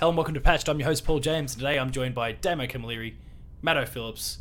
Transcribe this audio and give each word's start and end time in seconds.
Hello 0.00 0.08
and 0.08 0.16
welcome 0.16 0.32
to 0.32 0.40
Patched. 0.40 0.66
I'm 0.66 0.78
your 0.80 0.88
host 0.88 1.04
Paul 1.04 1.20
James. 1.20 1.52
And 1.52 1.60
today 1.60 1.78
I'm 1.78 1.90
joined 1.90 2.14
by 2.14 2.32
Damo 2.32 2.64
Camilleri, 2.64 3.16
Matto 3.60 3.84
Phillips, 3.84 4.38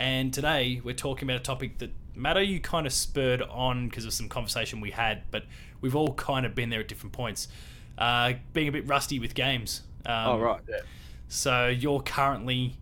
and 0.00 0.34
today 0.34 0.80
we're 0.82 0.92
talking 0.92 1.30
about 1.30 1.40
a 1.40 1.44
topic 1.44 1.78
that 1.78 1.92
Matto 2.16 2.40
you 2.40 2.58
kind 2.58 2.84
of 2.84 2.92
spurred 2.92 3.42
on 3.42 3.88
because 3.88 4.06
of 4.06 4.12
some 4.12 4.28
conversation 4.28 4.80
we 4.80 4.90
had, 4.90 5.22
but 5.30 5.44
we've 5.80 5.94
all 5.94 6.14
kind 6.14 6.44
of 6.44 6.56
been 6.56 6.68
there 6.68 6.80
at 6.80 6.88
different 6.88 7.12
points. 7.12 7.46
Uh, 7.96 8.32
being 8.54 8.66
a 8.66 8.72
bit 8.72 8.84
rusty 8.88 9.20
with 9.20 9.36
games. 9.36 9.82
Um, 10.04 10.30
Oh 10.30 10.38
right, 10.40 10.60
yeah. 10.68 10.80
So 11.28 11.68
you're 11.68 12.02
currently 12.02 12.76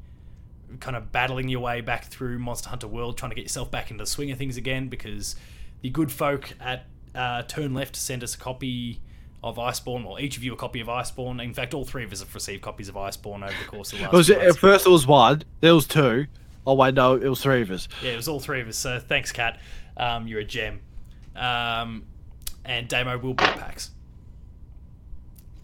kind 0.80 0.96
of 0.96 1.12
battling 1.12 1.50
your 1.50 1.60
way 1.60 1.82
back 1.82 2.06
through 2.06 2.38
Monster 2.38 2.70
Hunter 2.70 2.88
World, 2.88 3.18
trying 3.18 3.32
to 3.32 3.36
get 3.36 3.42
yourself 3.42 3.70
back 3.70 3.90
into 3.90 4.04
the 4.04 4.10
swing 4.10 4.30
of 4.30 4.38
things 4.38 4.56
again 4.56 4.88
because 4.88 5.36
the 5.82 5.90
good 5.90 6.10
folk 6.10 6.54
at 6.60 6.86
uh, 7.14 7.42
Turn 7.42 7.74
Left 7.74 7.94
sent 7.94 8.22
us 8.22 8.34
a 8.34 8.38
copy 8.38 9.02
of 9.42 9.56
Iceborne, 9.56 10.04
or 10.04 10.20
each 10.20 10.36
of 10.36 10.44
you 10.44 10.52
a 10.52 10.56
copy 10.56 10.80
of 10.80 10.88
Iceborne. 10.88 11.42
In 11.42 11.54
fact, 11.54 11.72
all 11.72 11.84
three 11.84 12.04
of 12.04 12.12
us 12.12 12.20
have 12.20 12.34
received 12.34 12.62
copies 12.62 12.88
of 12.88 12.94
Iceborne 12.94 13.42
over 13.42 13.54
the 13.58 13.68
course 13.68 13.92
of 13.92 13.98
the 13.98 14.04
last 14.04 14.14
It 14.14 14.16
was, 14.16 14.30
at 14.30 14.56
first 14.58 14.86
it 14.86 14.90
was 14.90 15.06
one, 15.06 15.42
there 15.60 15.74
was 15.74 15.86
two. 15.86 16.26
Oh 16.66 16.74
wait, 16.74 16.94
no, 16.94 17.14
it 17.14 17.28
was 17.28 17.42
three 17.42 17.62
of 17.62 17.70
us. 17.70 17.88
Yeah, 18.02 18.12
it 18.12 18.16
was 18.16 18.28
all 18.28 18.40
three 18.40 18.60
of 18.60 18.68
us. 18.68 18.76
So 18.76 18.98
thanks, 18.98 19.32
Kat. 19.32 19.58
Um, 19.96 20.26
you're 20.26 20.40
a 20.40 20.44
gem. 20.44 20.80
Um, 21.34 22.04
and 22.64 22.86
Damo 22.86 23.16
will 23.18 23.34
be 23.34 23.44
PAX. 23.44 23.90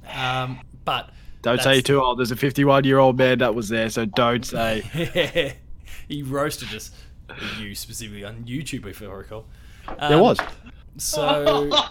Um, 0.08 0.60
but 0.84 1.10
Don't 1.42 1.60
say 1.60 1.74
you're 1.74 1.82
too 1.82 2.00
old. 2.00 2.18
There's 2.18 2.30
a 2.30 2.36
51 2.36 2.84
year 2.84 2.98
old 2.98 3.18
man 3.18 3.38
that 3.38 3.54
was 3.54 3.68
there, 3.68 3.90
so 3.90 4.06
don't 4.06 4.44
say. 4.44 4.80
he 6.08 6.22
roasted 6.22 6.74
us, 6.74 6.92
you 7.60 7.74
specifically 7.74 8.24
on 8.24 8.44
YouTube, 8.44 8.86
if 8.86 9.02
I 9.02 9.06
recall. 9.06 9.44
Um, 9.86 10.10
There 10.10 10.22
was. 10.22 10.38
So 10.96 11.68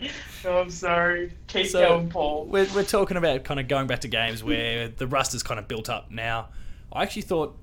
Oh, 0.00 0.37
I'm 0.56 0.70
sorry. 0.70 1.32
Keep 1.48 1.66
So- 1.66 1.88
going, 1.88 2.08
Paul. 2.10 2.46
we're, 2.46 2.66
we're 2.74 2.84
talking 2.84 3.16
about 3.16 3.44
kind 3.44 3.60
of 3.60 3.68
going 3.68 3.86
back 3.86 4.00
to 4.00 4.08
games 4.08 4.42
where 4.42 4.88
the 4.88 5.06
rust 5.06 5.34
is 5.34 5.42
kind 5.42 5.58
of 5.60 5.68
built 5.68 5.88
up 5.88 6.10
now. 6.10 6.48
I 6.92 7.02
actually 7.02 7.22
thought, 7.22 7.56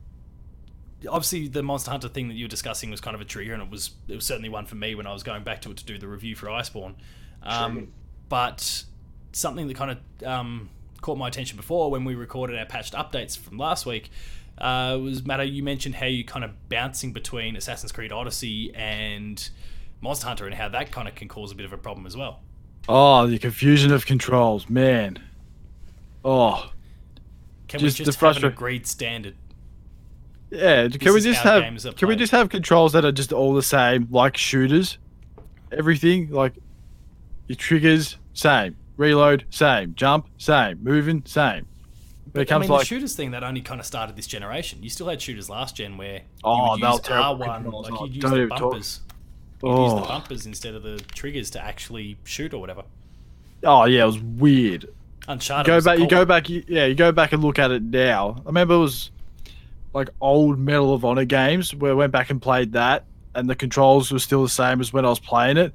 obviously, 1.09 1.47
the 1.47 1.63
Monster 1.63 1.91
Hunter 1.91 2.07
thing 2.09 2.27
that 2.27 2.35
you 2.35 2.45
were 2.45 2.49
discussing 2.49 2.91
was 2.91 3.01
kind 3.01 3.15
of 3.15 3.21
a 3.21 3.25
trigger, 3.25 3.53
and 3.53 3.63
it 3.63 3.69
was 3.69 3.91
it 4.07 4.15
was 4.15 4.25
certainly 4.25 4.49
one 4.49 4.65
for 4.65 4.75
me 4.75 4.95
when 4.95 5.07
I 5.07 5.13
was 5.13 5.23
going 5.23 5.43
back 5.43 5.61
to 5.61 5.71
it 5.71 5.77
to 5.77 5.85
do 5.85 5.97
the 5.97 6.07
review 6.07 6.35
for 6.35 6.47
Iceborne. 6.47 6.95
Um, 7.43 7.73
True. 7.73 7.87
but 8.29 8.83
something 9.31 9.67
that 9.67 9.75
kind 9.75 9.91
of 10.21 10.27
um, 10.27 10.69
caught 11.01 11.17
my 11.17 11.27
attention 11.27 11.57
before 11.57 11.91
when 11.91 12.05
we 12.05 12.15
recorded 12.15 12.57
our 12.57 12.65
patched 12.65 12.93
updates 12.93 13.37
from 13.37 13.57
last 13.57 13.85
week 13.85 14.09
uh, 14.57 14.97
was 15.01 15.25
Matto. 15.25 15.43
You 15.43 15.61
mentioned 15.63 15.95
how 15.95 16.05
you 16.05 16.23
kind 16.23 16.45
of 16.45 16.69
bouncing 16.69 17.13
between 17.13 17.55
Assassin's 17.55 17.91
Creed 17.91 18.11
Odyssey 18.11 18.73
and 18.75 19.47
Monster 20.01 20.27
Hunter, 20.27 20.45
and 20.45 20.53
how 20.55 20.69
that 20.69 20.91
kind 20.91 21.07
of 21.07 21.15
can 21.15 21.27
cause 21.27 21.51
a 21.51 21.55
bit 21.55 21.65
of 21.65 21.73
a 21.73 21.77
problem 21.77 22.05
as 22.05 22.15
well. 22.15 22.41
Oh, 22.87 23.25
the 23.27 23.39
confusion 23.39 23.91
of 23.91 24.05
controls, 24.05 24.69
man. 24.69 25.19
Oh, 26.23 26.71
Can 27.67 27.79
Just 27.79 27.99
we 27.99 28.05
just 28.05 28.19
have 28.19 28.37
an 28.37 28.45
agreed 28.45 28.85
standard? 28.87 29.35
yeah. 30.51 30.87
Can 30.89 31.13
we 31.13 31.21
just 31.21 31.41
have? 31.41 31.95
Can 31.95 32.07
we 32.07 32.15
just 32.15 32.31
have 32.31 32.49
controls 32.49 32.93
that 32.93 33.03
are 33.05 33.11
just 33.11 33.33
all 33.33 33.53
the 33.53 33.63
same, 33.63 34.07
like 34.11 34.37
shooters? 34.37 34.97
Everything 35.71 36.29
like 36.31 36.53
your 37.47 37.55
triggers, 37.55 38.17
same. 38.33 38.75
Reload, 38.97 39.45
same. 39.49 39.93
Jump, 39.95 40.27
same. 40.37 40.81
Moving, 40.83 41.23
same. 41.25 41.65
When 42.31 42.41
it 42.43 42.47
I 42.47 42.49
comes 42.49 42.61
mean, 42.61 42.67
to 42.67 42.67
the 42.67 42.73
like, 42.79 42.87
shooters 42.87 43.15
thing 43.15 43.31
that 43.31 43.43
only 43.43 43.61
kind 43.61 43.79
of 43.79 43.85
started 43.85 44.15
this 44.15 44.27
generation. 44.27 44.81
You 44.83 44.89
still 44.89 45.07
had 45.07 45.21
shooters 45.21 45.49
last 45.49 45.75
gen 45.75 45.97
where 45.97 46.21
Oh, 46.43 46.55
you 46.65 46.71
would 46.71 46.79
use 46.81 46.99
R1, 47.01 47.83
like 47.83 47.93
Oh, 47.93 48.05
you'd 48.05 48.15
use 48.15 48.21
don't 48.21 48.31
the 48.31 48.37
even 48.43 48.49
talk. 48.57 48.83
You'd 49.63 49.69
use 49.83 49.93
the 49.93 50.01
oh, 50.01 50.07
bumpers 50.07 50.45
instead 50.45 50.75
of 50.75 50.83
the 50.83 50.97
triggers 51.13 51.49
to 51.51 51.63
actually 51.63 52.17
shoot 52.23 52.53
or 52.53 52.59
whatever. 52.59 52.83
oh 53.63 53.85
yeah, 53.85 54.03
it 54.03 54.07
was 54.07 54.19
weird. 54.19 54.87
Uncharted. 55.27 55.65
go 55.65 55.81
back. 55.81 55.97
You 55.99 56.07
go 56.07 56.25
back. 56.25 56.49
you- 56.49 56.63
Yeah, 56.67 56.85
you 56.85 56.93
go 56.95 57.11
back 57.11 57.33
and 57.33 57.41
look 57.43 57.57
at 57.57 57.71
it 57.71 57.81
now. 57.81 58.35
I 58.43 58.47
remember 58.47 58.75
it 58.75 58.79
was 58.79 59.11
like 59.93 60.09
old 60.21 60.59
Medal 60.59 60.93
of 60.93 61.03
Honor 61.05 61.25
games 61.25 61.73
where 61.73 61.91
I 61.91 61.95
went 61.95 62.11
back 62.11 62.29
and 62.29 62.39
played 62.41 62.73
that, 62.73 63.05
and 63.33 63.49
the 63.49 63.55
controls 63.55 64.11
were 64.11 64.19
still 64.19 64.43
the 64.43 64.49
same 64.49 64.81
as 64.81 64.93
when 64.93 65.05
I 65.05 65.09
was 65.09 65.19
playing 65.19 65.57
it. 65.57 65.73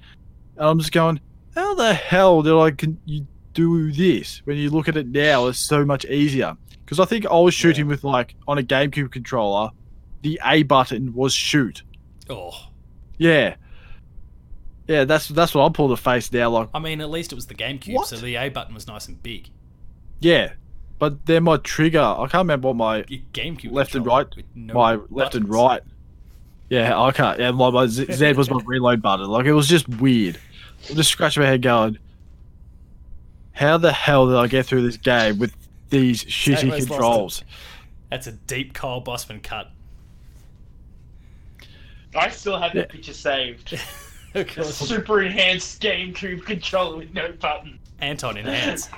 And 0.57 0.67
I'm 0.69 0.79
just 0.79 0.93
going, 0.93 1.19
how 1.55 1.75
the 1.75 1.95
hell 1.95 2.43
did 2.43 2.55
I 2.55 2.71
can 2.71 2.99
you 3.07 3.27
do 3.55 3.91
this? 3.91 4.43
When 4.45 4.57
you 4.57 4.71
look 4.71 4.89
at 4.89 4.97
it 4.97 5.09
now, 5.09 5.47
it's 5.49 5.59
so 5.59 5.85
much 5.85 6.05
easier. 6.05 6.57
Because 6.85 7.01
I 7.01 7.07
think 7.07 7.27
I 7.27 7.39
was 7.39 7.55
shooting 7.55 7.87
with 7.89 8.05
like 8.05 8.35
on 8.47 8.59
a 8.59 8.63
GameCube 8.63 9.11
controller, 9.11 9.71
the 10.23 10.39
A 10.45 10.63
button 10.65 11.13
was 11.15 11.33
shoot. 11.33 11.83
Oh, 12.29 12.53
Yeah. 13.19 13.57
Yeah, 14.91 15.05
that's 15.05 15.29
that's 15.29 15.55
what 15.55 15.65
I 15.65 15.69
pull 15.73 15.87
the 15.87 15.97
face 15.97 16.33
now. 16.33 16.51
Like, 16.51 16.69
I 16.75 16.81
mean, 16.81 17.01
at 17.01 17.11
least 17.11 17.31
it 17.31 17.37
was 17.37 17.47
the 17.47 17.55
GameCube, 17.55 17.95
What? 17.95 18.09
so 18.09 18.17
the 18.17 18.35
A 18.35 18.49
button 18.49 18.75
was 18.75 18.89
nice 18.89 19.07
and 19.07 19.23
big. 19.23 19.49
yeah, 20.19 20.55
but 20.99 21.27
then 21.27 21.45
my 21.45 21.59
trigger, 21.59 22.01
I 22.01 22.23
can't 22.23 22.35
remember 22.43 22.67
what 22.69 22.77
my 22.77 22.97
Your 23.07 23.21
GameCube 23.33 23.71
Left 23.71 23.95
and 23.95 24.05
right, 24.05 24.27
no 24.57 24.75
my 24.75 24.99
left 25.09 25.37
and 25.37 25.49
right. 25.49 25.81
Yeah, 26.71 27.01
I 27.01 27.13
can't. 27.13 27.39
Yeah, 27.39 27.53
my, 27.53 27.71
my 27.71 27.87
Z 27.87 28.07
Z 28.13 28.33
was 28.37 28.51
my 28.51 28.61
reload 28.65 29.01
button. 29.01 29.27
Like 29.27 29.47
it 29.47 29.53
was 29.53 29.69
just 29.69 29.89
weird. 29.89 30.41
I'm 30.89 30.97
just 30.97 31.11
scratching 31.13 31.43
my 31.45 31.49
head, 31.49 31.63
going, 31.63 31.97
"How 33.53 33.77
the 33.79 33.93
hell 33.93 34.27
did 34.27 34.37
I 34.37 34.49
get 34.49 34.67
through 34.67 34.83
this 34.83 34.97
game 34.97 35.39
with 35.39 35.55
these 35.91 36.25
shitty 36.25 36.77
controls?" 36.87 37.45
That's 38.11 38.27
a 38.27 38.33
deep 38.33 38.75
Kyle 38.75 39.01
Bosman 39.01 39.39
cut. 39.41 39.71
I 42.17 42.29
still 42.31 42.59
have 42.59 42.73
the 42.73 42.81
Yeah. 42.81 42.87
picture 42.87 43.13
saved. 43.15 43.79
of 44.35 44.47
The 44.47 44.63
course, 44.63 44.77
super 44.77 45.23
enhanced 45.23 45.83
GameCube 45.83 46.45
controller 46.45 46.99
with 46.99 47.15
no 47.15 47.33
button. 47.33 47.79
Anton 48.01 48.37
in 48.37 48.47
hands. 48.47 48.89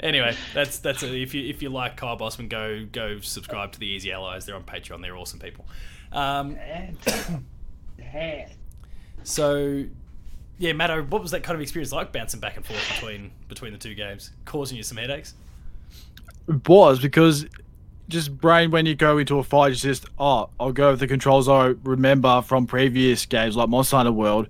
Anyway, 0.00 0.36
that's 0.54 0.78
that's 0.78 1.02
a, 1.02 1.14
if 1.14 1.34
you 1.34 1.48
if 1.48 1.60
you 1.60 1.70
like 1.70 1.96
Kyle 1.96 2.16
Bosman, 2.16 2.48
go 2.48 2.86
go 2.90 3.18
subscribe 3.20 3.72
to 3.72 3.80
the 3.80 3.86
Easy 3.86 4.12
Allies. 4.12 4.46
They're 4.46 4.54
on 4.54 4.62
Patreon. 4.62 5.02
They're 5.02 5.16
awesome 5.16 5.40
people. 5.40 5.66
Um, 6.12 6.56
And, 6.56 6.96
and 8.12 8.46
So, 9.24 9.84
yeah, 10.58 10.72
Matto, 10.72 11.02
what 11.02 11.20
was 11.20 11.32
that 11.32 11.42
kind 11.42 11.56
of 11.56 11.60
experience 11.60 11.92
like 11.92 12.12
bouncing 12.12 12.40
back 12.40 12.56
and 12.56 12.64
forth 12.64 12.88
between 12.94 13.32
between 13.48 13.72
the 13.72 13.78
two 13.78 13.94
games, 13.94 14.30
causing 14.44 14.76
you 14.76 14.82
some 14.82 14.96
headaches? 14.98 15.34
It 16.48 16.66
was 16.68 17.00
because 17.00 17.46
just 18.08 18.36
brain 18.38 18.70
when 18.70 18.86
you 18.86 18.94
go 18.94 19.18
into 19.18 19.38
a 19.38 19.42
fight, 19.42 19.72
it's 19.72 19.82
just 19.82 20.06
oh, 20.18 20.50
I'll 20.58 20.72
go 20.72 20.92
with 20.92 21.00
the 21.00 21.06
controls 21.06 21.48
I 21.48 21.74
remember 21.84 22.42
from 22.42 22.66
previous 22.66 23.26
games 23.26 23.56
like 23.56 23.68
Monster 23.68 23.96
Hunter 23.96 24.12
World, 24.12 24.48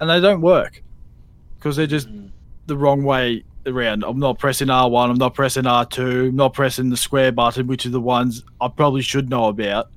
and 0.00 0.08
they 0.08 0.20
don't 0.20 0.40
work 0.40 0.82
because 1.58 1.76
they're 1.76 1.86
just 1.86 2.08
Mm. 2.08 2.30
the 2.66 2.76
wrong 2.76 3.02
way 3.02 3.44
around. 3.66 4.04
I'm 4.04 4.18
not 4.20 4.38
pressing 4.38 4.68
R1, 4.68 5.10
I'm 5.10 5.16
not 5.18 5.34
pressing 5.34 5.64
R2, 5.64 6.28
I'm 6.28 6.36
not 6.36 6.52
pressing 6.54 6.90
the 6.90 6.96
square 6.96 7.32
button, 7.32 7.66
which 7.66 7.84
are 7.86 7.90
the 7.90 8.00
ones 8.00 8.44
I 8.60 8.68
probably 8.68 9.02
should 9.02 9.28
know 9.28 9.46
about. 9.46 9.88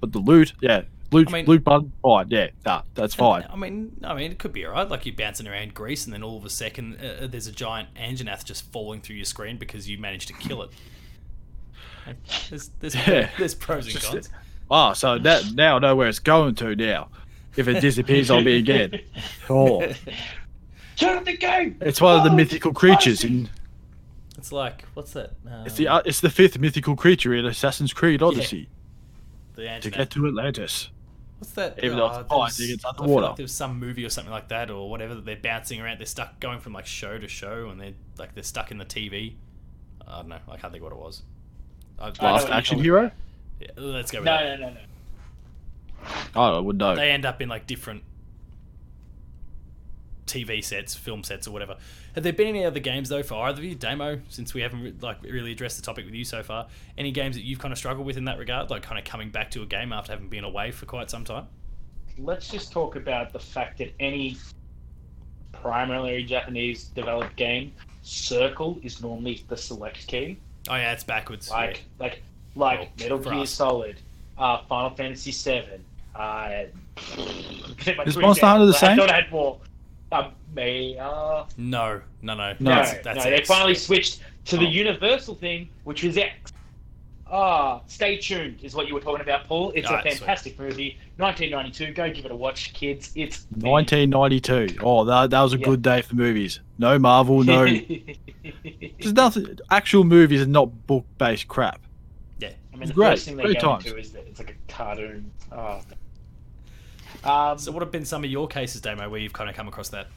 But 0.00 0.12
the 0.12 0.18
loot, 0.18 0.54
yeah, 0.62 0.82
loot, 1.12 1.28
I 1.28 1.32
mean- 1.32 1.46
loot 1.46 1.64
button, 1.64 1.92
fine, 2.02 2.26
yeah, 2.30 2.48
nah, 2.64 2.82
that's 2.94 3.14
fine. 3.14 3.44
I 3.50 3.56
mean, 3.56 3.96
I 4.02 4.14
mean, 4.14 4.30
it 4.32 4.38
could 4.38 4.52
be 4.52 4.66
alright. 4.66 4.88
Like 4.88 5.04
you're 5.04 5.14
bouncing 5.14 5.46
around 5.46 5.74
Greece, 5.74 6.04
and 6.06 6.12
then 6.14 6.22
all 6.22 6.38
of 6.38 6.44
a 6.46 6.50
second, 6.50 6.96
uh, 6.96 7.26
there's 7.26 7.46
a 7.46 7.52
giant 7.52 7.88
Anjanath 7.94 8.44
just 8.44 8.70
falling 8.72 9.00
through 9.02 9.16
your 9.16 9.24
screen 9.26 9.58
because 9.58 9.88
you 9.88 9.98
managed 9.98 10.28
to 10.28 10.34
kill 10.34 10.62
it. 10.62 10.70
Like, 12.06 12.16
There's 12.50 12.68
there's, 12.80 12.94
Yeah. 13.08 13.30
there's 13.38 13.54
pros 13.54 13.84
and 13.86 13.94
Just- 13.94 14.06
cons. 14.10 14.30
Oh, 14.70 14.92
so 14.94 15.18
that 15.18 15.52
now 15.54 15.76
I 15.76 15.78
know 15.78 15.94
where 15.96 16.08
it's 16.08 16.18
going 16.18 16.54
to 16.56 16.74
now. 16.74 17.08
If 17.56 17.68
it 17.68 17.80
disappears 17.80 18.30
on 18.30 18.44
me 18.44 18.56
again, 18.58 18.98
oh, 19.50 19.80
Turn 20.96 21.18
off 21.18 21.24
the 21.24 21.36
game! 21.36 21.76
it's 21.80 22.00
one 22.00 22.16
of 22.16 22.24
the 22.24 22.30
Oh, 22.30 22.34
mythical 22.34 22.72
creatures 22.72 23.24
in. 23.24 23.48
It's 24.38 24.52
like 24.52 24.84
what's 24.94 25.12
that? 25.12 25.32
Um, 25.46 25.66
It's 25.66 25.76
the 25.76 25.88
uh, 25.88 26.02
it's 26.04 26.20
the 26.20 26.30
fifth 26.30 26.58
mythical 26.58 26.96
creature 26.96 27.34
in 27.34 27.44
Assassin's 27.46 27.92
Creed 27.92 28.22
Odyssey 28.22 28.68
the 29.54 29.78
to 29.80 29.90
get 29.90 30.10
to 30.10 30.26
Atlantis. 30.26 30.88
What's 31.38 31.52
that? 31.54 31.78
Even 31.84 31.98
though 31.98 32.06
it's 32.06 32.16
there 32.16 32.24
fine, 32.24 32.38
was- 32.38 32.60
it 32.60 32.66
gets 32.68 32.84
I 32.84 32.92
feel 32.92 33.02
underwater. 33.02 33.26
like 33.28 33.36
there 33.36 33.44
was 33.44 33.52
some 33.54 33.78
movie 33.78 34.04
or 34.04 34.08
something 34.10 34.32
like 34.32 34.48
that, 34.48 34.70
or 34.70 34.88
whatever. 34.88 35.14
That 35.14 35.24
they're 35.24 35.36
bouncing 35.36 35.80
around. 35.80 35.98
They're 35.98 36.06
stuck 36.06 36.40
going 36.40 36.60
from 36.60 36.72
like 36.72 36.86
show 36.86 37.18
to 37.18 37.28
show, 37.28 37.68
and 37.70 37.80
they're 37.80 37.94
like 38.18 38.34
they're 38.34 38.42
stuck 38.42 38.70
in 38.70 38.78
the 38.78 38.84
TV. 38.84 39.34
I 40.06 40.16
don't 40.16 40.28
know. 40.28 40.38
I 40.48 40.56
can't 40.56 40.72
think 40.72 40.82
what 40.84 40.92
it 40.92 40.98
was. 40.98 41.22
I, 41.98 42.06
I 42.06 42.08
know 42.08 42.14
oh, 42.20 42.24
Last 42.24 42.48
Action 42.48 42.78
Hero. 42.78 43.10
yeah, 43.60 43.68
let's 43.76 44.10
go 44.10 44.18
with 44.18 44.26
No, 44.26 44.36
that. 44.36 44.60
no, 44.60 44.66
no, 44.68 44.74
no. 44.74 44.80
Oh, 46.36 46.56
I 46.56 46.60
would 46.60 46.76
know. 46.76 46.94
They 46.94 47.10
end 47.10 47.24
up 47.24 47.40
in 47.40 47.48
like 47.48 47.66
different 47.66 48.02
TV 50.26 50.62
sets, 50.64 50.94
film 50.94 51.22
sets, 51.22 51.46
or 51.46 51.52
whatever. 51.52 51.76
Have 52.14 52.24
there 52.24 52.32
been 52.32 52.48
any 52.48 52.64
other 52.64 52.80
games 52.80 53.08
though 53.08 53.22
for 53.22 53.34
either 53.46 53.58
of 53.58 53.64
you, 53.64 53.74
Damo? 53.74 54.20
Since 54.28 54.54
we 54.54 54.60
haven't 54.60 55.02
like 55.02 55.22
really 55.22 55.52
addressed 55.52 55.76
the 55.76 55.82
topic 55.82 56.04
with 56.04 56.14
you 56.14 56.24
so 56.24 56.42
far, 56.42 56.66
any 56.98 57.10
games 57.10 57.36
that 57.36 57.42
you've 57.44 57.58
kind 57.58 57.72
of 57.72 57.78
struggled 57.78 58.06
with 58.06 58.16
in 58.16 58.24
that 58.26 58.38
regard, 58.38 58.70
like 58.70 58.82
kind 58.82 58.98
of 58.98 59.04
coming 59.04 59.30
back 59.30 59.50
to 59.52 59.62
a 59.62 59.66
game 59.66 59.92
after 59.92 60.12
having 60.12 60.28
been 60.28 60.44
away 60.44 60.70
for 60.70 60.86
quite 60.86 61.10
some 61.10 61.24
time? 61.24 61.46
Let's 62.18 62.48
just 62.48 62.70
talk 62.70 62.96
about 62.96 63.32
the 63.32 63.38
fact 63.40 63.78
that 63.78 63.92
any 63.98 64.36
primarily 65.52 66.22
Japanese 66.24 66.84
developed 66.84 67.36
game, 67.36 67.72
circle 68.02 68.78
is 68.82 69.00
normally 69.02 69.42
the 69.48 69.56
select 69.56 70.06
key. 70.06 70.38
Oh 70.68 70.76
yeah, 70.76 70.92
it's 70.92 71.04
backwards. 71.04 71.50
Like, 71.50 71.82
like, 71.98 72.22
like 72.54 72.78
Well, 72.80 72.88
Metal 72.98 73.18
for 73.18 73.30
Gear 73.30 73.40
us. 73.40 73.50
Solid, 73.50 73.96
uh, 74.38 74.58
Final 74.68 74.90
Fantasy 74.90 75.30
VII. 75.32 75.80
Uh, 76.14 76.64
Is 78.06 78.16
Monster 78.16 78.46
Hunter 78.46 78.66
the 78.66 78.76
I 78.82 78.96
thought 78.96 79.10
I 79.10 79.14
had 79.22 79.30
more. 79.30 79.58
uh, 80.12 80.30
me, 80.54 80.96
uh, 80.98 81.44
No, 81.56 82.00
no, 82.22 82.34
no. 82.34 82.52
No. 82.52 82.52
no, 82.60 82.74
That's, 82.76 82.92
no, 82.94 83.00
that's 83.02 83.24
they 83.24 83.42
finally 83.44 83.74
switched 83.74 84.20
to 84.46 84.56
the 84.56 84.66
Oh. 84.66 84.70
universal 84.70 85.34
thing, 85.34 85.68
which 85.84 86.02
was 86.04 86.16
X. 86.16 86.43
Ah, 87.30 87.80
stay 87.86 88.18
tuned 88.18 88.58
is 88.62 88.74
what 88.74 88.86
you 88.86 88.94
were 88.94 89.00
talking 89.00 89.22
about, 89.22 89.44
Paul. 89.44 89.72
It's 89.74 89.86
a 89.86 89.90
Alright, 89.90 90.04
sweet. 90.04 90.18
fantastic 90.18 90.58
movie, 90.58 90.98
1992. 91.16 91.92
Go 91.94 92.10
give 92.12 92.26
it 92.26 92.30
a 92.30 92.36
watch, 92.36 92.72
kids. 92.74 93.10
It's 93.14 93.46
1992. 93.56 94.78
Oh, 94.82 95.04
that, 95.04 95.30
that 95.30 95.40
was 95.42 95.54
a 95.54 95.58
Yeah. 95.58 95.64
good 95.64 95.82
day 95.82 96.02
for 96.02 96.14
movies. 96.16 96.60
No 96.78 96.98
Marvel, 96.98 97.42
no. 97.42 97.64
There's 99.00 99.12
nothing. 99.14 99.58
Actual 99.70 100.04
movies 100.04 100.42
are 100.42 100.46
not 100.46 100.86
book 100.86 101.06
based 101.18 101.48
crap. 101.48 101.80
Yeah, 102.38 102.50
I 102.72 102.76
mean, 102.76 102.88
the 102.88 102.94
Great, 102.94 103.10
first 103.12 103.24
thing 103.26 103.36
they 103.36 103.44
great 103.44 103.60
go 103.60 103.68
times. 103.68 103.86
into 103.86 103.98
is 103.98 104.12
that 104.12 104.26
it's 104.26 104.38
like 104.38 104.50
a 104.50 104.72
cartoon. 104.72 105.30
Oh. 105.50 105.80
Um, 107.24 107.58
So, 107.58 107.72
what 107.72 107.80
have 107.82 107.90
been 107.90 108.04
some 108.04 108.22
of 108.22 108.30
your 108.30 108.46
cases, 108.48 108.80
Damo, 108.82 109.08
where 109.08 109.20
you've 109.20 109.32
kind 109.32 109.48
of 109.48 109.56
come 109.56 109.66
across 109.68 109.88
that? 109.90 110.08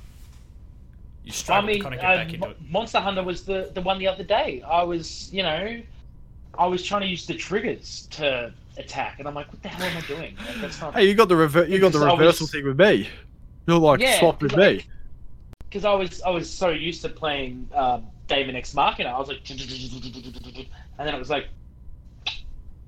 You 1.24 1.32
I 1.32 1.36
struggle 1.36 1.68
mean, 1.68 1.78
to 1.78 1.84
kind 1.84 1.96
of 1.96 2.02
get 2.02 2.10
uh, 2.12 2.16
back 2.18 2.34
into 2.34 2.50
it. 2.50 2.58
Monster 2.70 3.00
Hunter 3.00 3.24
was 3.24 3.44
the, 3.44 3.72
the 3.74 3.82
one 3.82 3.98
the 4.00 4.08
other 4.08 4.24
day. 4.24 4.62
I 4.62 4.84
was, 4.84 5.32
you 5.34 5.44
know, 5.44 5.82
I 6.58 6.66
was 6.66 6.84
trying 6.84 7.02
to 7.02 7.08
use 7.08 7.26
the 7.26 7.34
triggers 7.36 8.08
to 8.12 8.54
attack, 8.78 9.20
and 9.20 9.28
I'm 9.28 9.34
like, 9.36 9.52
what 9.52 9.62
the 9.62 9.70
hell 9.70 9.86
am 9.88 9.98
I 9.98 10.02
doing? 10.02 10.36
Like, 10.38 10.62
that's 10.62 10.80
not 10.82 10.94
Hey, 10.94 11.06
you 11.08 11.14
got 11.16 11.30
the 11.30 11.36
rever- 11.36 11.66
you 11.66 11.80
got 11.80 11.92
the 11.92 12.00
Because 12.00 12.04
I 12.04 12.12
was- 12.12 12.20
reversal 12.20 12.48
thing 12.48 12.66
with 12.66 12.80
me. 12.80 13.10
You're 13.68 13.78
like 13.80 14.00
Yeah, 14.00 14.20
swap 14.20 14.42
with 14.42 14.52
because 14.52 14.66
I- 14.66 14.72
me. 14.74 14.84
because 15.70 15.86
I 15.86 15.94
was 15.94 16.22
I 16.22 16.30
was 16.30 16.50
so 16.50 16.70
used 16.70 17.02
to 17.02 17.10
playing 17.10 17.68
um, 17.74 18.06
Daemon 18.28 18.56
X 18.56 18.74
Machina. 18.74 19.10
I 19.10 19.20
was 19.20 19.28
like, 19.28 19.42
and 19.50 19.60
then 19.60 21.14
it 21.14 21.20
was 21.20 21.30
like, 21.30 21.48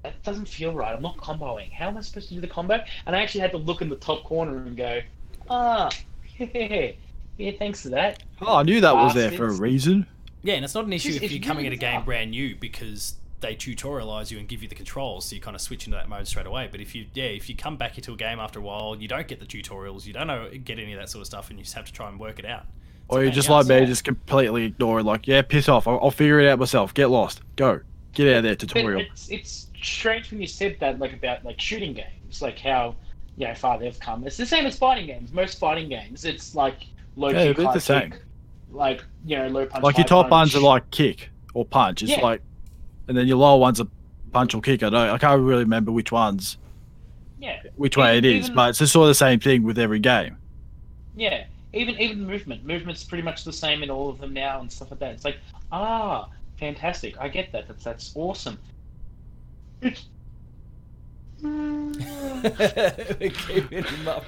that 0.03 0.21
doesn't 0.23 0.47
feel 0.47 0.73
right. 0.73 0.95
I'm 0.95 1.01
not 1.01 1.17
comboing. 1.17 1.71
How 1.73 1.87
am 1.89 1.97
I 1.97 2.01
supposed 2.01 2.29
to 2.29 2.35
do 2.35 2.41
the 2.41 2.47
combo? 2.47 2.79
And 3.05 3.15
I 3.15 3.21
actually 3.21 3.41
had 3.41 3.51
to 3.51 3.57
look 3.57 3.81
in 3.81 3.89
the 3.89 3.97
top 3.97 4.23
corner 4.23 4.57
and 4.57 4.77
go, 4.77 5.01
ah, 5.49 5.89
yeah, 6.37 6.91
yeah, 7.37 7.51
thanks 7.59 7.81
for 7.83 7.89
that. 7.89 8.23
Oh, 8.41 8.55
I 8.57 8.63
knew 8.63 8.79
that 8.81 8.95
was 8.95 9.13
there 9.13 9.31
for 9.31 9.47
a 9.47 9.53
reason. 9.53 10.05
Yeah, 10.41 10.53
and 10.53 10.63
it's 10.63 10.73
not 10.75 10.85
an 10.85 10.93
issue 10.93 11.09
It's- 11.09 11.17
if 11.17 11.23
it's 11.23 11.33
you're 11.33 11.43
coming 11.43 11.65
really 11.65 11.75
at 11.75 11.79
a 11.79 11.85
game 11.85 11.95
tough. 11.97 12.05
brand 12.05 12.31
new 12.31 12.55
because 12.55 13.15
they 13.41 13.55
tutorialize 13.55 14.31
you 14.31 14.37
and 14.39 14.47
give 14.47 14.61
you 14.61 14.67
the 14.69 14.75
controls, 14.75 15.25
so 15.25 15.35
you 15.35 15.41
kind 15.41 15.55
of 15.55 15.61
switch 15.61 15.85
into 15.85 15.97
that 15.97 16.09
mode 16.09 16.27
straight 16.27 16.45
away. 16.45 16.67
But 16.71 16.81
if 16.81 16.93
you, 16.95 17.05
yeah, 17.13 17.25
if 17.25 17.47
you 17.49 17.55
come 17.55 17.77
back 17.77 17.97
into 17.97 18.13
a 18.13 18.17
game 18.17 18.39
after 18.39 18.59
a 18.59 18.61
while, 18.61 18.95
you 18.95 19.07
don't 19.07 19.27
get 19.27 19.39
the 19.39 19.45
tutorials, 19.45 20.05
you 20.05 20.13
don't 20.13 20.27
know 20.27 20.49
get 20.63 20.79
any 20.79 20.93
of 20.93 20.99
that 20.99 21.09
sort 21.09 21.21
of 21.21 21.27
stuff, 21.27 21.49
and 21.49 21.57
you 21.59 21.63
just 21.63 21.75
have 21.75 21.85
to 21.85 21.93
try 21.93 22.09
and 22.09 22.19
work 22.19 22.39
it 22.39 22.45
out. 22.45 22.63
It's 22.63 23.15
Or 23.15 23.23
you're 23.23 23.31
just 23.31 23.47
in 23.47 23.53
like 23.55 23.65
me, 23.67 23.75
ass. 23.75 23.87
just 23.87 24.03
completely 24.03 24.65
ignore 24.65 24.99
it. 24.99 25.03
Like, 25.03 25.27
yeah, 25.27 25.41
piss 25.41 25.67
off. 25.69 25.87
I'll, 25.87 25.99
I'll 26.03 26.11
figure 26.11 26.39
it 26.39 26.47
out 26.49 26.59
myself. 26.59 26.93
Get 26.93 27.07
lost. 27.09 27.41
Go. 27.55 27.81
Get 28.13 28.27
out 28.27 28.37
of 28.37 28.43
there, 28.43 28.53
But 28.55 28.59
tutorial. 28.69 29.01
it's 29.01 29.29
it's 29.29 29.67
strange 29.81 30.31
when 30.31 30.41
you 30.41 30.47
said 30.47 30.77
that, 30.79 30.99
like 30.99 31.13
about 31.13 31.45
like 31.45 31.59
shooting 31.61 31.93
games, 31.93 32.41
like 32.41 32.59
how 32.59 32.95
you 33.37 33.47
know 33.47 33.55
far 33.55 33.79
they've 33.79 33.99
come. 33.99 34.25
It's 34.27 34.35
the 34.37 34.45
same 34.45 34.65
as 34.65 34.77
fighting 34.77 35.05
games. 35.07 35.31
Most 35.31 35.59
fighting 35.59 35.87
games, 35.89 36.25
it's 36.25 36.55
like 36.55 36.85
low 37.15 37.29
Yeah, 37.29 37.53
kick, 37.53 37.65
high 37.65 37.73
the 37.73 37.79
same. 37.79 38.11
kick, 38.11 38.21
like 38.71 39.03
you 39.25 39.37
know 39.37 39.47
low 39.47 39.65
punch. 39.65 39.83
Like 39.83 39.97
your 39.97 40.05
top 40.07 40.25
punch. 40.29 40.53
ones 40.53 40.55
are 40.55 40.59
like 40.67 40.89
kick 40.91 41.29
or 41.53 41.65
punch. 41.65 42.01
It's 42.03 42.11
Yeah. 42.11 42.21
like, 42.21 42.41
and 43.09 43.17
then 43.17 43.27
your 43.27 43.35
lower 43.37 43.57
ones 43.59 43.81
are 43.81 43.87
punch 44.31 44.53
or 44.55 44.61
kick. 44.61 44.81
I 44.83 44.89
don't. 44.89 45.09
I 45.09 45.17
can't 45.17 45.41
really 45.41 45.63
remember 45.63 45.91
which 45.91 46.11
ones, 46.13 46.57
yeah, 47.39 47.61
which 47.75 47.97
way 47.97 48.17
it 48.17 48.23
Even- 48.23 48.37
is, 48.39 48.45
even- 48.45 48.55
but 48.55 48.69
it's 48.69 48.79
just 48.79 48.93
sort 48.93 49.03
of 49.03 49.09
the 49.09 49.15
same 49.15 49.39
thing 49.41 49.63
with 49.63 49.77
every 49.77 49.99
game. 49.99 50.37
yeah. 51.17 51.43
Even 51.71 51.99
even 51.99 52.25
movement, 52.25 52.65
movement's 52.65 53.03
pretty 53.03 53.21
much 53.21 53.43
the 53.43 53.53
same 53.53 53.83
in 53.83 53.91
all 53.91 54.09
of 54.09 54.17
them 54.19 54.33
now 54.33 54.59
and 54.59 54.71
stuff 54.71 54.89
like 54.89 54.99
that. 55.01 55.11
It's 55.13 55.23
like 55.23 55.37
ah, 55.71 56.27
fantastic. 56.57 57.15
I 57.21 57.27
get 57.27 57.51
that. 57.51 57.67
That's 57.67 57.83
that's 57.83 58.11
awesome. 58.15 58.57
We're 61.43 63.29
keeping 63.29 63.83
him 63.83 64.07
up. 64.07 64.25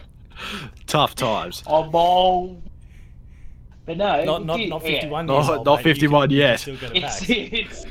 Tough 0.88 1.16
times. 1.16 1.64
Oh, 1.68 1.84
ball. 1.84 2.62
But 3.86 3.98
no, 3.98 4.24
Not 4.24 4.46
not 4.46 4.60
it- 4.60 4.70
not 4.70 4.84
yeah. 4.84 5.00
51 5.02 5.26
Not- 5.26 5.50
old. 5.50 5.66
not 5.66 5.82
51 5.82 6.28
can- 6.30 6.32
you 6.36 6.38
yet. 6.44 6.68
It's, 6.68 7.26
it's 7.28 7.86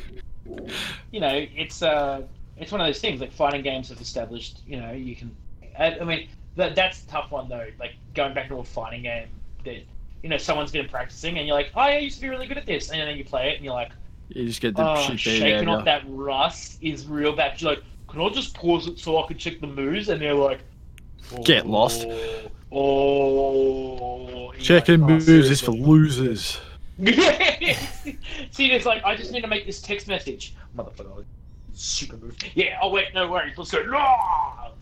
you 1.10 1.20
know 1.20 1.46
it's 1.56 1.82
uh 1.82 2.22
it's 2.56 2.72
one 2.72 2.80
of 2.80 2.86
those 2.86 3.00
things 3.00 3.20
like 3.20 3.32
fighting 3.32 3.62
games 3.62 3.88
have 3.88 4.00
established 4.00 4.60
you 4.66 4.80
know 4.80 4.92
you 4.92 5.14
can 5.14 5.34
I, 5.78 5.98
I 5.98 6.04
mean 6.04 6.28
that 6.56 6.74
that's 6.74 7.04
a 7.04 7.06
tough 7.06 7.30
one 7.30 7.48
though 7.48 7.66
like 7.78 7.94
going 8.14 8.34
back 8.34 8.48
to 8.48 8.56
a 8.56 8.64
fighting 8.64 9.02
game 9.02 9.28
that 9.64 9.82
you 10.22 10.28
know 10.28 10.36
someone's 10.36 10.72
been 10.72 10.88
practicing 10.88 11.38
and 11.38 11.46
you're 11.46 11.56
like 11.56 11.70
oh 11.74 11.80
I 11.80 11.98
used 11.98 12.16
to 12.16 12.22
be 12.22 12.28
really 12.28 12.46
good 12.46 12.58
at 12.58 12.66
this 12.66 12.90
and 12.90 13.00
then 13.00 13.16
you 13.16 13.24
play 13.24 13.50
it 13.50 13.56
and 13.56 13.64
you're 13.64 13.74
like 13.74 13.92
You 14.28 14.46
just 14.46 14.60
get 14.60 14.76
the 14.76 14.88
oh 14.88 15.02
shit 15.02 15.18
shaking 15.20 15.68
off 15.68 15.84
that 15.84 16.02
rust 16.08 16.78
is 16.82 17.06
real 17.06 17.34
bad 17.34 17.60
you're 17.60 17.72
like 17.72 17.84
can 18.08 18.20
I 18.20 18.28
just 18.30 18.54
pause 18.54 18.88
it 18.88 18.98
so 18.98 19.22
I 19.22 19.26
can 19.28 19.38
check 19.38 19.60
the 19.60 19.66
moves 19.68 20.08
and 20.08 20.20
they're 20.20 20.34
like 20.34 20.60
Get 21.44 21.66
lost. 21.66 22.06
oh. 22.72 24.52
Checking 24.58 25.00
like, 25.00 25.10
oh, 25.10 25.14
moves 25.14 25.28
is 25.28 25.60
for 25.60 25.66
seriously. 25.66 25.86
losers. 25.86 26.60
See, 28.50 28.72
it's 28.72 28.84
like 28.84 29.02
I 29.04 29.16
just 29.16 29.32
need 29.32 29.40
to 29.40 29.46
make 29.46 29.64
this 29.64 29.80
text 29.80 30.06
message, 30.06 30.54
motherfucker. 30.76 31.24
Super 31.72 32.16
move. 32.18 32.36
Yeah. 32.54 32.78
Oh 32.82 32.90
wait, 32.90 33.14
no 33.14 33.30
worries. 33.30 33.56
Let's 33.56 33.70
go. 33.70 33.82
No! 33.82 34.72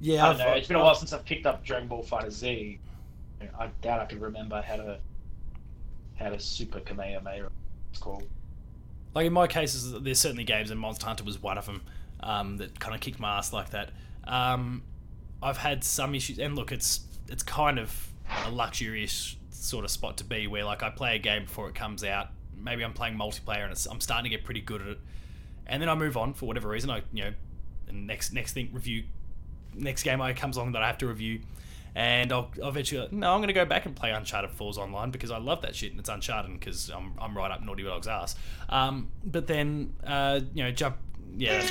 Yeah, 0.00 0.26
I 0.26 0.30
I've, 0.30 0.38
don't 0.38 0.46
know. 0.46 0.52
It's 0.54 0.68
been 0.68 0.76
a 0.76 0.84
while 0.84 0.94
since 0.94 1.12
I've 1.12 1.24
picked 1.24 1.46
up 1.46 1.64
Dragon 1.64 1.88
Ball 1.88 2.04
FighterZ. 2.04 2.78
I 3.58 3.66
doubt 3.80 4.00
I 4.00 4.04
can 4.04 4.20
remember 4.20 4.62
how 4.62 4.76
to 4.76 4.98
how 6.14 6.28
to 6.28 6.38
Super 6.38 6.80
Kamehameha. 6.80 7.48
It's 7.90 7.98
called. 8.00 8.24
like 9.14 9.26
in 9.26 9.32
my 9.32 9.46
cases, 9.48 9.92
there's 10.00 10.20
certainly 10.20 10.44
games, 10.44 10.70
and 10.70 10.78
Monster 10.78 11.06
Hunter 11.06 11.24
was 11.24 11.42
one 11.42 11.58
of 11.58 11.66
them 11.66 11.82
um, 12.20 12.56
that 12.58 12.78
kind 12.78 12.94
of 12.94 13.00
kicked 13.00 13.18
my 13.18 13.38
ass 13.38 13.52
like 13.52 13.70
that. 13.70 13.90
Um, 14.24 14.82
I've 15.42 15.56
had 15.56 15.82
some 15.82 16.14
issues, 16.14 16.38
and 16.38 16.54
look, 16.54 16.70
it's 16.70 17.00
it's 17.28 17.42
kind 17.42 17.78
of 17.80 18.12
a 18.46 18.50
luxurious 18.52 19.36
sort 19.62 19.84
of 19.84 19.90
spot 19.90 20.18
to 20.18 20.24
be, 20.24 20.46
where 20.46 20.64
like 20.64 20.82
I 20.82 20.90
play 20.90 21.16
a 21.16 21.18
game 21.18 21.44
before 21.44 21.68
it 21.68 21.74
comes 21.74 22.04
out. 22.04 22.28
Maybe 22.56 22.84
I'm 22.84 22.92
playing 22.92 23.16
multiplayer, 23.16 23.62
and 23.62 23.72
it's, 23.72 23.86
I'm 23.86 24.00
starting 24.00 24.30
to 24.30 24.36
get 24.36 24.44
pretty 24.44 24.60
good 24.60 24.82
at 24.82 24.88
it, 24.88 24.98
and 25.66 25.80
then 25.80 25.88
I 25.88 25.94
move 25.94 26.16
on 26.16 26.34
for 26.34 26.46
whatever 26.46 26.68
reason. 26.68 26.90
I 26.90 27.02
you 27.12 27.24
know, 27.24 27.32
next 27.90 28.32
next 28.32 28.52
thing 28.52 28.70
review, 28.72 29.04
next 29.74 30.02
game 30.02 30.20
I 30.20 30.32
comes 30.32 30.56
along 30.56 30.72
that 30.72 30.82
I 30.82 30.86
have 30.86 30.98
to 30.98 31.06
review. 31.06 31.40
And 31.94 32.32
I'll, 32.32 32.50
I'll 32.62 32.70
eventually, 32.70 33.06
no, 33.10 33.34
I'm 33.34 33.40
going 33.40 33.48
to 33.48 33.52
go 33.52 33.66
back 33.66 33.84
and 33.84 33.94
play 33.94 34.12
Uncharted 34.12 34.50
Falls 34.52 34.78
online 34.78 35.10
because 35.10 35.30
I 35.30 35.36
love 35.36 35.60
that 35.60 35.74
shit 35.74 35.90
and 35.90 36.00
it's 36.00 36.08
Uncharted 36.08 36.58
because 36.58 36.88
I'm, 36.88 37.12
I'm 37.18 37.36
right 37.36 37.50
up 37.50 37.62
Naughty 37.62 37.82
Dog's 37.82 38.08
ass. 38.08 38.34
Um, 38.70 39.10
but 39.22 39.46
then, 39.46 39.92
uh, 40.02 40.40
you 40.54 40.64
know, 40.64 40.70
jump, 40.70 40.96
yeah. 41.36 41.62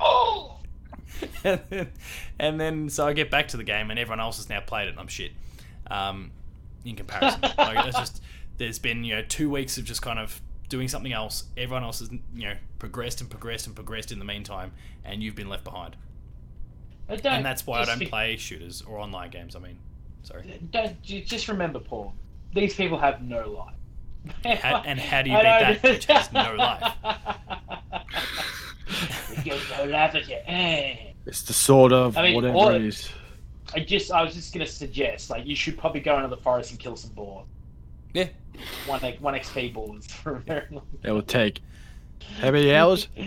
Oh. 0.00 0.60
and, 1.44 1.60
then, 1.68 1.92
and 2.38 2.60
then, 2.60 2.88
so 2.88 3.06
I 3.06 3.12
get 3.12 3.30
back 3.30 3.48
to 3.48 3.56
the 3.56 3.64
game 3.64 3.90
and 3.90 3.98
everyone 3.98 4.20
else 4.20 4.38
has 4.38 4.48
now 4.48 4.60
played 4.60 4.86
it 4.86 4.90
and 4.90 5.00
I'm 5.00 5.08
shit. 5.08 5.32
Um, 5.90 6.30
in 6.84 6.96
comparison, 6.96 7.40
like, 7.58 7.86
it's 7.86 7.98
just 7.98 8.22
there's 8.58 8.78
been 8.78 9.04
you 9.04 9.16
know 9.16 9.22
two 9.22 9.50
weeks 9.50 9.78
of 9.78 9.84
just 9.84 10.00
kind 10.02 10.18
of 10.18 10.40
doing 10.68 10.88
something 10.88 11.12
else. 11.12 11.44
Everyone 11.56 11.82
else 11.84 11.98
has 12.00 12.10
you 12.34 12.44
know 12.48 12.54
progressed 12.78 13.20
and 13.20 13.28
progressed 13.30 13.66
and 13.66 13.74
progressed 13.74 14.12
in 14.12 14.18
the 14.18 14.24
meantime, 14.24 14.72
and 15.04 15.22
you've 15.22 15.34
been 15.34 15.48
left 15.48 15.64
behind. 15.64 15.96
And 17.08 17.44
that's 17.44 17.66
why 17.66 17.80
I 17.80 17.84
don't 17.86 17.98
be- 17.98 18.06
play 18.06 18.36
shooters 18.36 18.82
or 18.82 18.98
online 18.98 19.30
games. 19.30 19.56
I 19.56 19.60
mean, 19.60 19.78
sorry. 20.22 20.60
Don't 20.70 21.00
just 21.02 21.48
remember, 21.48 21.78
Paul. 21.80 22.12
These 22.54 22.74
people 22.74 22.98
have 22.98 23.22
no 23.22 23.48
life. 24.44 24.58
How- 24.60 24.82
and 24.84 25.00
how 25.00 25.22
do 25.22 25.30
you 25.30 25.36
I 25.38 25.72
beat 25.72 25.82
that, 25.82 25.90
which 25.90 26.04
has 26.06 26.30
no 26.32 26.54
life? 26.54 26.92
You 29.36 29.42
get 29.44 29.58
no 29.76 29.84
life 29.84 30.14
at 30.14 30.28
your 30.28 30.40
end. 30.46 30.98
It's 31.26 31.42
the 31.42 31.52
sort 31.52 31.92
of 31.92 32.16
I 32.16 32.22
mean, 32.22 32.34
whatever 32.34 32.54
all- 32.56 32.68
it 32.70 32.82
is. 32.82 33.08
I 33.74 33.80
just, 33.80 34.10
I 34.10 34.22
was 34.22 34.34
just 34.34 34.52
gonna 34.52 34.66
suggest, 34.66 35.30
like, 35.30 35.46
you 35.46 35.54
should 35.56 35.76
probably 35.78 36.00
go 36.00 36.16
into 36.16 36.28
the 36.28 36.36
forest 36.36 36.70
and 36.70 36.78
kill 36.80 36.96
some 36.96 37.10
boars. 37.12 37.46
Yeah. 38.14 38.28
One, 38.86 39.00
one 39.20 39.34
XP 39.34 39.72
boars 39.74 40.06
for 40.10 40.36
a 40.36 40.40
very 40.40 40.66
long. 40.70 40.86
It 41.02 41.10
will 41.12 41.22
take 41.22 41.60
how 42.40 42.50
many 42.50 42.74
hours? 42.74 43.08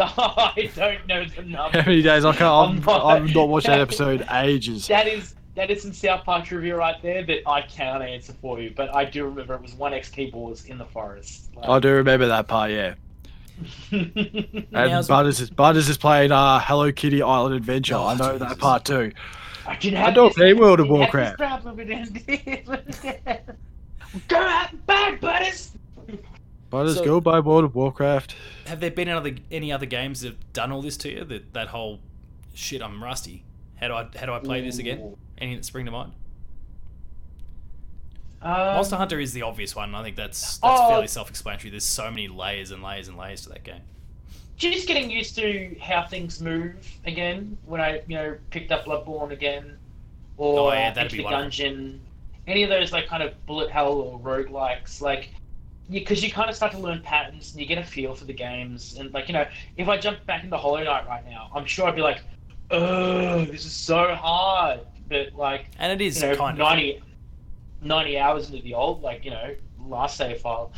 I 0.00 0.70
don't 0.76 1.06
know 1.06 1.24
the 1.24 1.42
number. 1.42 1.80
How 1.80 1.86
many 1.88 2.02
days? 2.02 2.24
I 2.24 2.32
can't. 2.32 2.42
I'm 2.42 2.76
I've, 2.78 2.84
not- 2.86 3.04
I've 3.04 3.34
not 3.34 3.48
watched 3.48 3.66
that 3.66 3.80
episode 3.88 4.26
ages. 4.30 4.86
That 4.88 5.06
is 5.08 5.34
that 5.54 5.70
is 5.70 5.82
some 5.82 5.92
South 5.92 6.24
Park 6.24 6.44
trivia 6.44 6.76
right 6.76 7.00
there 7.02 7.24
that 7.26 7.48
I 7.48 7.62
can't 7.62 8.02
answer 8.02 8.32
for 8.40 8.60
you, 8.60 8.72
but 8.76 8.94
I 8.94 9.04
do 9.04 9.24
remember 9.24 9.54
it 9.54 9.62
was 9.62 9.74
one 9.74 9.92
XP 9.92 10.30
boars 10.32 10.66
in 10.66 10.78
the 10.78 10.84
forest. 10.84 11.50
I 11.62 11.78
do 11.80 11.88
remember 11.94 12.28
that 12.28 12.46
part. 12.46 12.70
Yeah. 12.70 12.94
Like- 13.90 14.14
And 14.14 14.70
Now's- 14.70 15.08
Butters 15.08 15.40
is 15.40 15.50
Butters 15.50 15.88
is 15.88 15.98
playing 15.98 16.30
uh, 16.30 16.60
Hello 16.60 16.92
Kitty 16.92 17.22
Island 17.22 17.54
Adventure. 17.56 17.96
Oh, 17.96 18.06
I 18.06 18.14
know 18.14 18.32
Jesus. 18.34 18.48
that 18.48 18.58
part 18.58 18.84
too. 18.84 19.12
I 19.68 19.76
can 19.76 19.94
I 19.96 19.98
have 20.06 20.14
don't 20.14 20.28
this- 20.28 20.36
play 20.36 20.54
World 20.54 20.80
of 20.80 20.86
I 20.86 20.88
can 20.88 20.96
have 20.96 21.00
Warcraft. 21.00 21.38
this 21.38 21.46
problem 21.48 21.76
with 21.76 21.90
it. 21.90 23.48
Go 24.28 24.36
out 24.38 24.86
back, 24.86 25.20
buddies. 25.20 25.72
Butters 26.70 26.96
So- 26.96 27.04
go 27.04 27.20
by 27.20 27.40
World 27.40 27.64
of 27.64 27.74
Warcraft. 27.74 28.34
Have 28.66 28.80
there 28.80 28.90
been 28.90 29.08
any 29.08 29.16
other 29.16 29.34
any 29.50 29.72
other 29.72 29.86
games 29.86 30.20
that 30.22 30.28
have 30.28 30.52
done 30.52 30.72
all 30.72 30.82
this 30.82 30.96
to 30.98 31.10
you? 31.10 31.24
That 31.24 31.52
that 31.54 31.68
whole 31.68 32.00
shit. 32.54 32.82
I'm 32.82 33.02
rusty. 33.02 33.44
How 33.76 33.88
do 33.88 33.94
I 33.94 34.06
how 34.18 34.26
do 34.26 34.32
I 34.32 34.38
play 34.38 34.60
this 34.62 34.78
again? 34.78 35.16
Anything 35.38 35.58
that 35.58 35.64
spring 35.64 35.84
to 35.86 35.92
mind? 35.92 36.12
Um, 38.40 38.52
Monster 38.52 38.96
Hunter 38.96 39.18
is 39.18 39.32
the 39.32 39.42
obvious 39.42 39.74
one. 39.74 39.94
I 39.94 40.02
think 40.02 40.16
that's 40.16 40.58
that's 40.58 40.80
Oh. 40.80 40.88
fairly 40.90 41.08
self-explanatory. 41.08 41.70
There's 41.70 41.84
so 41.84 42.10
many 42.10 42.28
layers 42.28 42.70
and 42.70 42.82
layers 42.82 43.08
and 43.08 43.16
layers 43.16 43.42
to 43.42 43.48
that 43.50 43.64
game. 43.64 43.80
Just 44.58 44.88
getting 44.88 45.10
used 45.10 45.34
to 45.36 45.76
how 45.80 46.06
things 46.06 46.40
move 46.40 46.74
again. 47.06 47.56
When 47.64 47.80
I, 47.80 48.02
you 48.06 48.16
know, 48.16 48.36
picked 48.50 48.72
up 48.72 48.84
Bloodborne 48.84 49.30
again, 49.30 49.76
or 50.36 50.70
Oh, 50.70 50.72
yeah, 50.72 50.92
that'd 50.92 51.12
be 51.12 51.18
the. 51.18 51.24
Gungeon, 51.24 51.98
any 52.46 52.62
of 52.64 52.70
those 52.70 52.92
like 52.92 53.06
kind 53.06 53.22
of 53.22 53.34
bullet 53.46 53.70
hell 53.70 53.92
or 53.92 54.18
roguelikes, 54.18 55.00
like 55.00 55.30
because 55.90 56.22
you, 56.22 56.30
kind 56.30 56.50
of 56.50 56.56
start 56.56 56.72
to 56.72 56.78
learn 56.78 57.00
patterns 57.00 57.52
and 57.52 57.60
you 57.60 57.66
get 57.66 57.78
a 57.78 57.84
feel 57.84 58.14
for 58.14 58.24
the 58.24 58.32
games. 58.32 58.96
And 58.98 59.12
like 59.14 59.28
you 59.28 59.34
know, 59.34 59.46
if 59.76 59.88
I 59.88 59.96
jumped 59.96 60.26
back 60.26 60.44
into 60.44 60.56
Hollow 60.56 60.82
Knight 60.82 61.06
right 61.06 61.24
now, 61.26 61.50
I'm 61.54 61.64
sure 61.64 61.88
I'd 61.88 61.96
be 61.96 62.02
like, 62.02 62.22
"Oh, 62.70 63.44
this 63.44 63.64
is 63.64 63.72
so 63.72 64.14
hard." 64.14 64.80
But 65.08 65.34
like 65.34 65.66
And 65.78 65.92
it 65.92 66.04
is 66.04 66.20
you 66.20 66.28
know, 66.28 66.36
kind 66.36 66.58
90, 66.58 67.00
90 67.82 68.18
hours 68.18 68.50
into 68.50 68.62
the 68.62 68.74
old, 68.74 69.02
like, 69.02 69.24
you 69.24 69.30
know, 69.30 69.54
last 69.80 70.16
save 70.16 70.40
file, 70.40 70.72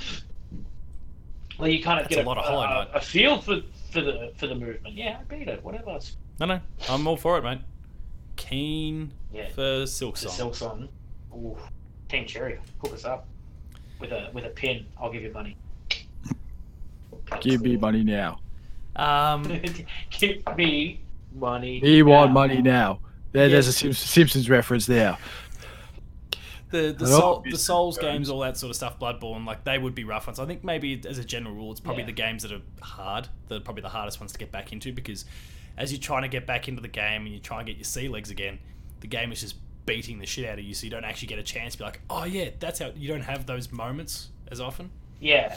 well, 1.60 1.68
you 1.70 1.82
kind 1.82 2.00
of 2.00 2.04
That's 2.04 2.16
get 2.16 2.24
a 2.24 2.28
lot 2.28 2.38
of 2.38 2.44
Hollow 2.44 2.66
Knight. 2.66 2.88
a, 2.94 3.00
feel 3.00 3.40
for, 3.40 3.60
for 3.90 4.00
the 4.00 4.32
for 4.36 4.46
the 4.46 4.54
movement. 4.54 4.94
Yeah, 4.94 5.18
I 5.20 5.24
beat 5.24 5.48
it, 5.48 5.62
whatever. 5.62 5.98
No, 6.38 6.46
no. 6.46 6.60
I'm 6.88 7.06
all 7.06 7.16
for 7.16 7.38
it, 7.38 7.42
mate. 7.44 7.60
Keen 8.36 9.12
Yeah. 9.32 9.48
for 9.50 9.86
Silk 9.86 10.14
it's 10.14 10.24
a 10.24 10.28
Song. 10.30 10.50
Silksong. 10.52 10.88
Ooh, 11.34 11.56
Team 12.08 12.26
Cherry, 12.26 12.58
hook 12.82 12.94
us 12.94 13.04
up 13.04 13.26
with 14.00 14.12
a 14.12 14.30
with 14.32 14.44
a 14.44 14.50
pin. 14.50 14.86
I'll 15.00 15.12
give 15.12 15.22
you 15.22 15.32
money. 15.32 15.56
Give 17.40 17.62
me 17.62 17.76
money 17.76 18.02
now. 18.02 18.40
Um, 18.96 19.42
give 20.10 20.42
me 20.56 21.00
money. 21.34 21.78
He 21.80 22.02
want 22.02 22.32
money 22.32 22.60
now. 22.60 22.98
There, 23.32 23.48
there's 23.48 23.68
a 23.68 23.72
Simpsons 23.94 24.50
reference 24.50 24.86
there. 24.86 25.16
The 26.70 26.92
the, 26.96 27.04
Hello? 27.04 27.18
soul, 27.20 27.44
the 27.50 27.58
Souls 27.58 27.98
games, 27.98 28.30
all 28.30 28.40
that 28.40 28.56
sort 28.56 28.70
of 28.70 28.76
stuff, 28.76 28.98
Bloodborne, 28.98 29.44
like 29.46 29.64
they 29.64 29.78
would 29.78 29.94
be 29.94 30.04
rough 30.04 30.26
ones. 30.26 30.38
I 30.38 30.46
think 30.46 30.62
maybe 30.64 31.00
as 31.08 31.18
a 31.18 31.24
general 31.24 31.54
rule, 31.54 31.70
it's 31.72 31.80
probably 31.80 32.02
Yeah. 32.02 32.06
the 32.06 32.12
games 32.12 32.42
that 32.42 32.52
are 32.52 32.62
hard. 32.80 33.28
That 33.48 33.56
are 33.56 33.60
probably 33.60 33.82
the 33.82 33.88
hardest 33.88 34.20
ones 34.20 34.32
to 34.32 34.38
get 34.38 34.50
back 34.52 34.72
into 34.72 34.92
because 34.92 35.24
as 35.76 35.92
you're 35.92 36.00
trying 36.00 36.22
to 36.22 36.28
get 36.28 36.46
back 36.46 36.68
into 36.68 36.80
the 36.82 36.88
game 36.88 37.22
and 37.26 37.28
you 37.34 37.38
try 37.40 37.58
and 37.58 37.66
get 37.66 37.76
your 37.76 37.84
sea 37.84 38.08
legs 38.08 38.30
again, 38.30 38.58
the 39.00 39.06
game 39.06 39.32
is 39.32 39.40
just 39.40 39.56
beating 39.86 40.18
the 40.18 40.26
shit 40.26 40.46
out 40.48 40.58
of 40.58 40.64
you, 40.64 40.74
so 40.74 40.84
you 40.84 40.90
don't 40.90 41.04
actually 41.04 41.28
get 41.28 41.38
a 41.38 41.42
chance 41.42 41.72
to 41.72 41.78
be 41.78 41.84
like, 41.84 42.00
oh 42.10 42.24
yeah, 42.24 42.50
that's 42.58 42.78
how 42.78 42.90
you 42.96 43.08
don't 43.08 43.22
have 43.22 43.46
those 43.46 43.72
moments 43.72 44.28
as 44.52 44.60
often. 44.60 44.90
Yeah. 45.20 45.56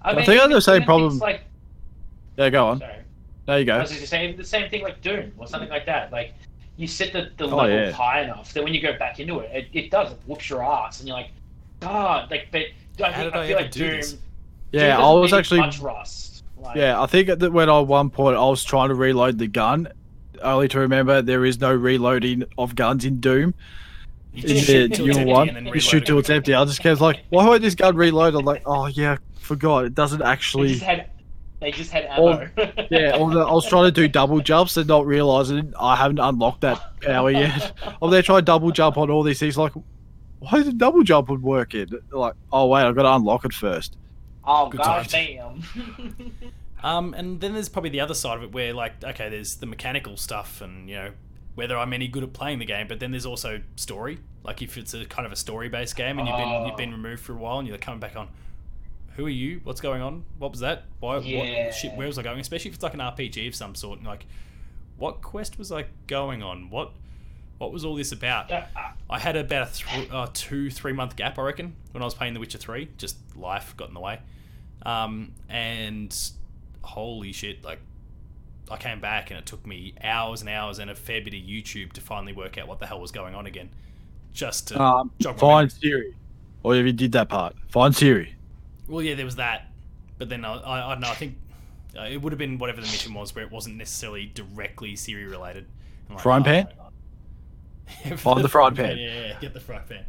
I 0.00 0.14
think 0.24 0.28
I 0.30 0.42
have 0.42 0.50
the 0.50 0.60
same 0.60 0.76
even 0.76 0.86
problem- 0.86 1.18
Like, 1.18 1.42
Yeah, 2.36 2.50
go 2.50 2.66
on. 2.68 2.78
sorry. 2.80 2.96
There 3.46 3.58
you 3.58 3.62
I 3.62 3.64
go. 3.66 3.78
was 3.80 3.90
just 3.90 4.10
gonna 4.12 4.32
the 4.36 4.44
same 4.44 4.70
thing 4.70 4.82
like 4.82 5.00
Doom 5.02 5.32
or 5.36 5.46
something 5.46 5.68
like 5.68 5.86
that. 5.86 6.10
Like 6.12 6.34
you 6.82 6.88
set 6.88 7.12
the, 7.12 7.30
the 7.36 7.44
Oh, 7.44 7.56
level 7.56 7.70
yeah. 7.70 7.90
high 7.92 8.22
enough 8.22 8.52
that 8.54 8.62
when 8.64 8.74
you 8.74 8.82
go 8.82 8.96
back 8.98 9.20
into 9.20 9.38
it, 9.40 9.50
it, 9.54 9.68
it 9.72 9.90
does 9.90 10.12
it 10.12 10.18
whoops 10.26 10.50
your 10.50 10.62
ass, 10.64 10.98
and 11.00 11.08
you're 11.08 11.16
like, 11.16 11.30
God, 11.80 12.30
like, 12.30 12.48
but 12.52 12.62
I, 13.04 13.12
think, 13.12 13.34
I 13.34 13.40
I 13.40 13.46
feel 13.46 13.56
ever 13.56 13.62
like 13.62 13.70
do 13.70 13.80
Doom. 13.88 13.96
this? 13.96 14.12
Doom 14.12 14.20
Yeah, 14.72 14.98
I 14.98 15.12
was 15.12 15.32
actually. 15.32 15.60
much 15.60 15.78
rust. 15.80 16.44
Like, 16.58 16.76
Yeah, 16.76 17.00
I 17.00 17.06
think 17.06 17.28
that 17.28 17.52
when 17.52 17.68
I 17.68 17.78
one 17.80 18.10
point 18.10 18.36
I 18.36 18.44
was 18.44 18.62
trying 18.64 18.88
to 18.88 18.94
reload 18.94 19.38
the 19.38 19.46
gun, 19.48 19.88
only 20.42 20.68
to 20.68 20.78
remember 20.80 21.22
there 21.22 21.44
is 21.44 21.60
no 21.60 21.72
reloading 21.74 22.44
of 22.58 22.74
guns 22.74 23.04
in 23.04 23.20
Doom. 23.20 23.54
You 24.32 24.42
In 24.42 24.48
just 24.48 24.66
the 24.66 24.72
shoot 24.72 24.94
till 24.94 25.08
it's 25.08 25.18
empty 25.18 25.32
one, 25.32 25.48
and 25.48 25.66
then 25.66 25.74
you 25.74 25.80
shoot 25.80 26.06
till 26.06 26.18
it's 26.18 26.30
empty. 26.30 26.54
I 26.54 26.64
just 26.64 26.80
kept 26.80 27.00
like, 27.00 27.20
why 27.30 27.46
won't 27.46 27.62
this 27.62 27.74
gun 27.74 27.96
reload? 27.96 28.34
I'm 28.34 28.44
like, 28.44 28.62
oh 28.64 28.86
yeah, 28.86 29.18
forgot. 29.38 29.84
It 29.84 29.94
doesn't 29.94 30.20
they 30.20 30.24
actually. 30.24 30.68
just 30.72 30.82
had 30.84 31.10
they 31.62 31.70
just 31.70 31.90
had 31.90 32.08
Or- 32.18 32.50
Yeah, 32.90 33.16
or 33.16 33.30
the, 33.32 33.40
I 33.40 33.52
was 33.52 33.66
trying 33.66 33.84
to 33.84 33.90
do 33.92 34.06
double 34.08 34.40
jumps 34.40 34.76
and 34.76 34.86
not 34.86 35.06
realizing 35.06 35.72
I 35.80 35.96
haven't 35.96 36.18
unlocked 36.18 36.60
that 36.62 37.00
power 37.00 37.30
yet. 37.30 37.72
I'm 38.02 38.10
there 38.10 38.20
trying 38.22 38.38
to 38.40 38.44
double 38.44 38.70
jump 38.72 38.98
on 38.98 39.10
all 39.10 39.22
these 39.22 39.38
things. 39.40 39.56
Like, 39.56 39.72
why 40.40 40.58
is 40.58 40.66
the 40.66 40.72
double 40.72 41.02
jump 41.02 41.30
would 41.30 41.42
work 41.42 41.72
in? 41.74 41.88
Like, 42.10 42.34
oh 42.52 42.66
wait, 42.66 42.82
I've 42.82 42.94
got 42.94 43.02
to 43.04 43.14
unlock 43.14 43.44
it 43.44 43.52
first. 43.54 43.96
oh 44.44 44.68
Good 44.68 44.80
god 44.82 45.08
time. 45.08 45.62
damn. 45.70 46.32
Um, 46.84 47.14
and 47.14 47.40
then 47.40 47.52
there's 47.54 47.68
probably 47.68 47.90
the 47.90 48.00
other 48.00 48.12
side 48.14 48.38
of 48.38 48.42
it 48.42 48.50
where, 48.52 48.74
like, 48.74 49.04
okay, 49.04 49.28
there's 49.28 49.54
the 49.58 49.66
mechanical 49.66 50.16
stuff 50.16 50.60
and, 50.60 50.88
you 50.88 50.96
know, 50.96 51.10
whether 51.54 51.78
I'm 51.78 51.92
any 51.92 52.08
good 52.08 52.24
at 52.24 52.32
playing 52.32 52.58
the 52.58 52.64
game, 52.64 52.88
but 52.88 52.98
then 52.98 53.12
there's 53.12 53.24
also 53.24 53.62
story. 53.76 54.18
Like, 54.42 54.62
if 54.62 54.76
it's 54.76 54.92
a 54.92 55.04
kind 55.04 55.24
of 55.24 55.30
a 55.30 55.36
story 55.36 55.68
based 55.68 55.94
game 55.94 56.18
and 56.18 56.26
you've 56.26 56.36
been 56.36 56.48
Oh. 56.48 56.66
you've 56.66 56.76
been 56.76 56.90
removed 56.90 57.22
for 57.22 57.34
a 57.34 57.36
while 57.36 57.60
and 57.60 57.68
you're 57.68 57.78
coming 57.78 58.00
back 58.00 58.16
on, 58.16 58.30
who 59.16 59.26
are 59.26 59.30
you? 59.30 59.60
What's 59.64 59.80
going 59.80 60.02
on? 60.02 60.24
What 60.38 60.50
was 60.50 60.60
that? 60.60 60.84
Why? 61.00 61.18
Yeah. 61.18 61.66
What 61.66 61.74
shit? 61.74 61.94
Where 61.94 62.06
was 62.06 62.18
I 62.18 62.22
going? 62.22 62.40
Especially 62.40 62.68
if 62.70 62.74
it's 62.74 62.82
like 62.82 62.94
an 62.94 63.00
RPG 63.00 63.48
of 63.48 63.54
some 63.54 63.74
sort. 63.74 63.98
And 63.98 64.06
like, 64.06 64.26
what 64.96 65.22
quest 65.22 65.58
was 65.58 65.70
I 65.72 65.86
going 66.06 66.42
on? 66.42 66.70
What 66.70 66.92
what 67.58 67.72
was 67.72 67.84
all 67.84 67.94
this 67.94 68.10
about? 68.12 68.50
Uh, 68.50 68.64
uh, 68.76 68.90
I 69.08 69.18
had 69.20 69.36
about 69.36 69.68
a 69.70 69.72
th- 69.72 70.10
uh, 70.10 70.26
two, 70.32 70.68
three 70.70 70.92
month 70.92 71.14
gap, 71.16 71.38
I 71.38 71.42
reckon, 71.42 71.74
when 71.92 72.02
I 72.02 72.04
was 72.04 72.14
playing 72.14 72.34
The 72.34 72.40
Witcher 72.40 72.58
3. 72.58 72.88
Just 72.98 73.16
life 73.36 73.76
got 73.76 73.86
in 73.88 73.94
the 73.94 74.00
way. 74.00 74.18
Um, 74.84 75.32
and 75.48 76.12
holy 76.82 77.30
shit, 77.30 77.62
like, 77.62 77.78
I 78.68 78.76
came 78.78 79.00
back 79.00 79.30
and 79.30 79.38
it 79.38 79.46
took 79.46 79.64
me 79.64 79.94
hours 80.02 80.40
and 80.40 80.50
hours 80.50 80.80
and 80.80 80.90
a 80.90 80.94
fair 80.96 81.20
bit 81.20 81.34
of 81.34 81.40
YouTube 81.40 81.92
to 81.92 82.00
finally 82.00 82.32
work 82.32 82.58
out 82.58 82.66
what 82.66 82.80
the 82.80 82.86
hell 82.86 83.00
was 83.00 83.12
going 83.12 83.34
on 83.36 83.46
again. 83.46 83.68
Just 84.32 84.68
to 84.68 84.82
Um, 84.82 85.12
jog 85.20 85.38
find. 85.38 85.70
Ciri. 85.70 86.14
Or 86.64 86.74
if 86.74 86.84
you 86.86 86.92
did 86.92 87.12
that 87.12 87.28
part, 87.28 87.54
find 87.68 87.94
Ciri. 87.94 88.30
Well, 88.88 89.02
yeah, 89.02 89.14
there 89.14 89.24
was 89.24 89.36
that. 89.36 89.68
But 90.18 90.28
then 90.28 90.44
I, 90.44 90.54
I, 90.54 90.86
I 90.90 90.94
don't 90.94 91.00
know, 91.00 91.08
I 91.10 91.14
think 91.14 91.36
uh, 91.98 92.02
it 92.02 92.16
would 92.20 92.32
have 92.32 92.38
been 92.38 92.58
whatever 92.58 92.80
the 92.80 92.86
mission 92.86 93.14
was 93.14 93.34
where 93.34 93.44
it 93.44 93.50
wasn't 93.50 93.76
necessarily 93.76 94.26
directly 94.34 94.94
Ciri 94.94 95.28
related. 95.30 95.66
I'm 96.08 96.14
like, 96.16 96.22
Frying 96.22 96.42
oh, 96.42 96.44
pan? 96.44 96.68
yeah, 98.04 98.16
Find 98.16 98.42
the 98.44 98.48
frying 98.48 98.74
pan. 98.74 98.98
Yeah, 98.98 99.26
yeah, 99.28 99.40
get 99.40 99.54
the 99.54 99.60
frying 99.60 99.82
pan. 99.88 100.04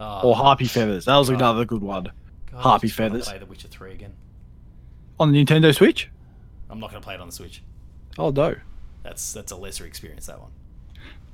Oh, 0.00 0.30
Or 0.30 0.34
Harpy 0.36 0.64
Feathers. 0.66 1.04
That 1.04 1.16
was 1.16 1.30
Oh. 1.30 1.34
another 1.34 1.64
good 1.64 1.82
one. 1.82 2.04
God, 2.04 2.58
I 2.58 2.62
Harpy 2.62 2.86
just 2.88 2.96
Feathers. 2.98 3.28
Play 3.28 3.38
The 3.38 3.46
Witcher 3.46 3.68
3 3.68 3.92
again. 3.92 4.14
On 5.18 5.30
the 5.32 5.44
Nintendo 5.44 5.74
Switch? 5.74 6.08
I'm 6.70 6.80
not 6.80 6.90
going 6.90 7.00
to 7.02 7.04
play 7.04 7.14
it 7.14 7.20
on 7.20 7.28
the 7.28 7.32
Switch. 7.34 7.62
Oh 8.18 8.30
no. 8.30 8.54
That's 9.02 9.32
that's 9.32 9.52
a 9.52 9.56
lesser 9.56 9.86
experience. 9.86 10.26
That 10.26 10.40
one. 10.40 10.50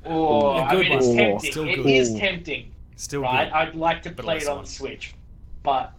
oh, 0.04 0.52
I 0.54 0.74
mean, 0.76 0.92
it's 0.92 1.06
tempting. 1.06 1.50
Still 1.52 1.64
It 1.68 1.76
good. 1.76 1.86
is 1.86 2.14
tempting. 2.14 2.72
Still 2.96 3.22
right? 3.22 3.44
good. 3.46 3.52
I'd 3.54 3.74
like 3.74 4.02
to 4.02 4.10
play 4.10 4.38
it 4.38 4.46
on 4.48 4.58
on. 4.58 4.64
the 4.64 4.70
Switch, 4.70 5.14
but 5.62 5.92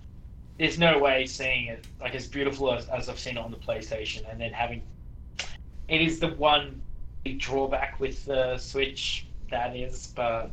there's 0.58 0.80
no 0.80 0.98
way 1.00 1.26
seeing 1.26 1.68
it 1.68 1.86
like 2.00 2.16
as 2.16 2.28
beautiful 2.28 2.74
as, 2.74 2.88
as 2.90 3.10
I've 3.10 3.20
seen 3.20 3.38
it 3.38 3.40
on 3.40 3.52
the 3.52 3.58
PlayStation, 3.58 4.30
and 4.30 4.40
then 4.40 4.52
having 4.52 4.82
it 5.88 6.02
is 6.02 6.20
the 6.20 6.30
one 6.30 6.82
big 7.24 7.40
drawback 7.40 8.00
with 8.00 8.26
the 8.26 8.58
Switch 8.58 9.26
that 9.50 9.76
is, 9.76 10.08
but 10.16 10.52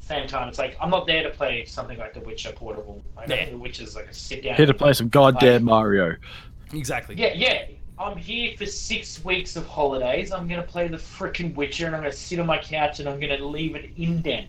same 0.00 0.26
time, 0.26 0.48
it's 0.48 0.58
like 0.58 0.76
I'm 0.80 0.90
not 0.90 1.06
there 1.06 1.22
to 1.22 1.30
play 1.30 1.64
something 1.64 1.98
like 1.98 2.14
The 2.14 2.20
Witcher 2.20 2.52
portable. 2.52 3.02
Like 3.16 3.28
Yeah. 3.28 3.50
The 3.50 3.58
Witcher's 3.58 3.94
like 3.94 4.06
a 4.06 4.14
sit 4.14 4.42
down. 4.42 4.56
Here 4.56 4.66
to 4.66 4.74
play 4.74 4.92
some 4.92 5.08
goddamn 5.08 5.64
Mario. 5.64 6.16
Exactly. 6.72 7.14
Yeah, 7.16 7.34
yeah. 7.34 7.66
I'm 7.98 8.16
here 8.16 8.56
for 8.56 8.66
six 8.66 9.24
weeks 9.24 9.54
of 9.54 9.66
holidays. 9.66 10.32
I'm 10.32 10.48
gonna 10.48 10.62
play 10.62 10.88
the 10.88 10.96
frickin' 10.96 11.54
Witcher, 11.54 11.86
and 11.86 11.94
I'm 11.94 12.02
gonna 12.02 12.12
sit 12.12 12.38
on 12.40 12.46
my 12.46 12.58
couch, 12.58 12.98
and 13.00 13.08
I'm 13.08 13.20
gonna 13.20 13.44
leave 13.44 13.74
an 13.74 13.92
indent. 13.96 14.48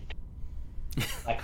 Like 1.26 1.40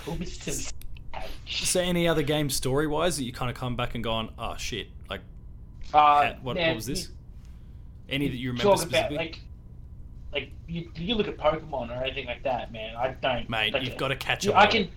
Hubbardston's 1.47 1.69
So, 1.69 1.79
any 1.81 2.07
other 2.07 2.21
game 2.23 2.49
story 2.49 2.87
wise 2.87 3.17
that 3.17 3.23
you 3.23 3.33
kind 3.33 3.49
of 3.51 3.57
come 3.57 3.75
back 3.75 3.95
and 3.95 4.03
gone, 4.03 4.29
oh 4.37 4.55
shit, 4.57 4.87
like 5.09 5.21
Uh, 5.93 6.33
what, 6.41 6.55
man, 6.55 6.69
what 6.69 6.75
was 6.77 6.85
this? 6.85 7.09
Any 8.09 8.27
that 8.27 8.35
you 8.35 8.51
You 8.53 8.57
remember 8.57 8.77
specifically? 8.77 9.15
about 9.15 9.25
like, 9.25 9.39
like 10.33 10.51
you, 10.67 10.89
you 10.95 11.15
look 11.15 11.27
at 11.27 11.37
Pokemon 11.37 11.89
or 11.89 12.03
anything 12.03 12.25
like 12.25 12.43
that, 12.43 12.71
man. 12.71 12.95
I 12.95 13.09
don't. 13.21 13.49
Mate, 13.49 13.73
like, 13.73 13.83
you've 13.83 13.97
got 13.97 14.09
to 14.09 14.15
catch 14.15 14.43
you- 14.45 14.51
them. 14.51 14.59
I 14.59 14.65
can, 14.67 14.89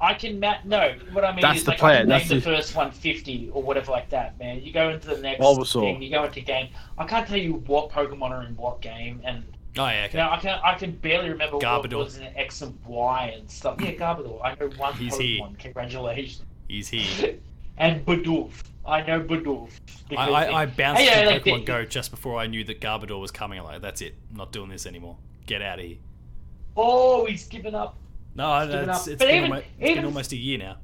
I 0.00 0.14
can. 0.14 0.40
Ma- 0.40 0.58
no, 0.64 0.94
what 1.12 1.24
I 1.24 1.30
mean 1.32 1.40
That's 1.42 1.58
is 1.60 1.64
the 1.64 1.70
like 1.72 1.82
I 1.82 1.96
can 1.98 2.08
that's 2.08 2.28
name 2.30 2.40
the 2.40 2.44
the- 2.50 2.56
first 2.56 2.74
150 2.74 3.50
or 3.52 3.62
whatever 3.62 3.92
like 3.92 4.08
that, 4.10 4.38
man. 4.38 4.60
You 4.62 4.72
go 4.72 4.90
into 4.90 5.08
the 5.08 5.18
next 5.18 5.40
Bulbasaur. 5.40 5.80
thing, 5.82 6.02
you 6.02 6.10
go 6.10 6.24
into 6.24 6.40
game. 6.40 6.68
I 6.98 7.04
can't 7.06 7.26
tell 7.26 7.36
you 7.36 7.54
what 7.66 7.90
Pokemon 7.90 8.30
are 8.30 8.42
in 8.42 8.56
what 8.56 8.80
game, 8.80 9.20
and 9.24 9.44
Oh 9.78 9.86
yeah, 9.86 10.04
okay. 10.08 10.18
know, 10.18 10.28
I 10.30 10.36
can 10.38 10.60
I 10.62 10.74
can 10.74 10.92
barely 10.92 11.30
remember 11.30 11.56
Garbodor. 11.58 11.94
what 11.96 12.04
was 12.04 12.18
in 12.18 12.24
X 12.36 12.60
and 12.62 12.78
Y 12.86 13.34
and 13.38 13.50
stuff. 13.50 13.80
Yeah, 13.80 13.92
Garbodor. 13.92 14.38
I 14.44 14.54
know 14.60 14.68
one 14.76 14.92
He's 14.94 15.14
Pokemon. 15.14 15.20
here. 15.20 15.48
Congratulations. 15.58 16.42
He's 16.68 16.88
here. 16.88 17.34
and 17.78 18.04
Bidoof. 18.04 18.50
I 18.84 19.00
know 19.02 19.20
Bidoof. 19.22 19.70
I, 20.16 20.28
I, 20.28 20.62
I 20.62 20.66
bounced 20.66 21.00
Hey, 21.00 21.22
yeah, 21.24 21.28
like, 21.30 21.44
Pokemon 21.44 21.60
the- 21.60 21.64
Go 21.64 21.84
just 21.86 22.10
before 22.10 22.38
I 22.38 22.46
knew 22.48 22.64
that 22.64 22.80
Garbodor 22.80 23.18
was 23.20 23.30
coming. 23.30 23.58
I'm 23.58 23.64
like, 23.64 23.80
that's 23.80 24.02
it. 24.02 24.14
I'm 24.30 24.36
not 24.36 24.52
doing 24.52 24.68
this 24.68 24.84
anymore. 24.86 25.16
Get 25.46 25.62
out 25.62 25.78
of 25.78 25.84
here. 25.86 25.96
Oh, 26.76 27.24
he's 27.26 27.46
given 27.46 27.74
up. 27.74 27.96
No, 28.34 28.66
Given 28.66 28.90
up. 28.90 28.96
it's 29.06 29.22
been, 29.22 29.28
even- 29.30 29.42
almost, 29.44 29.66
it's 29.66 29.78
been 29.80 29.90
even- 29.90 30.04
almost 30.04 30.32
a 30.32 30.36
year 30.36 30.58
now. 30.58 30.76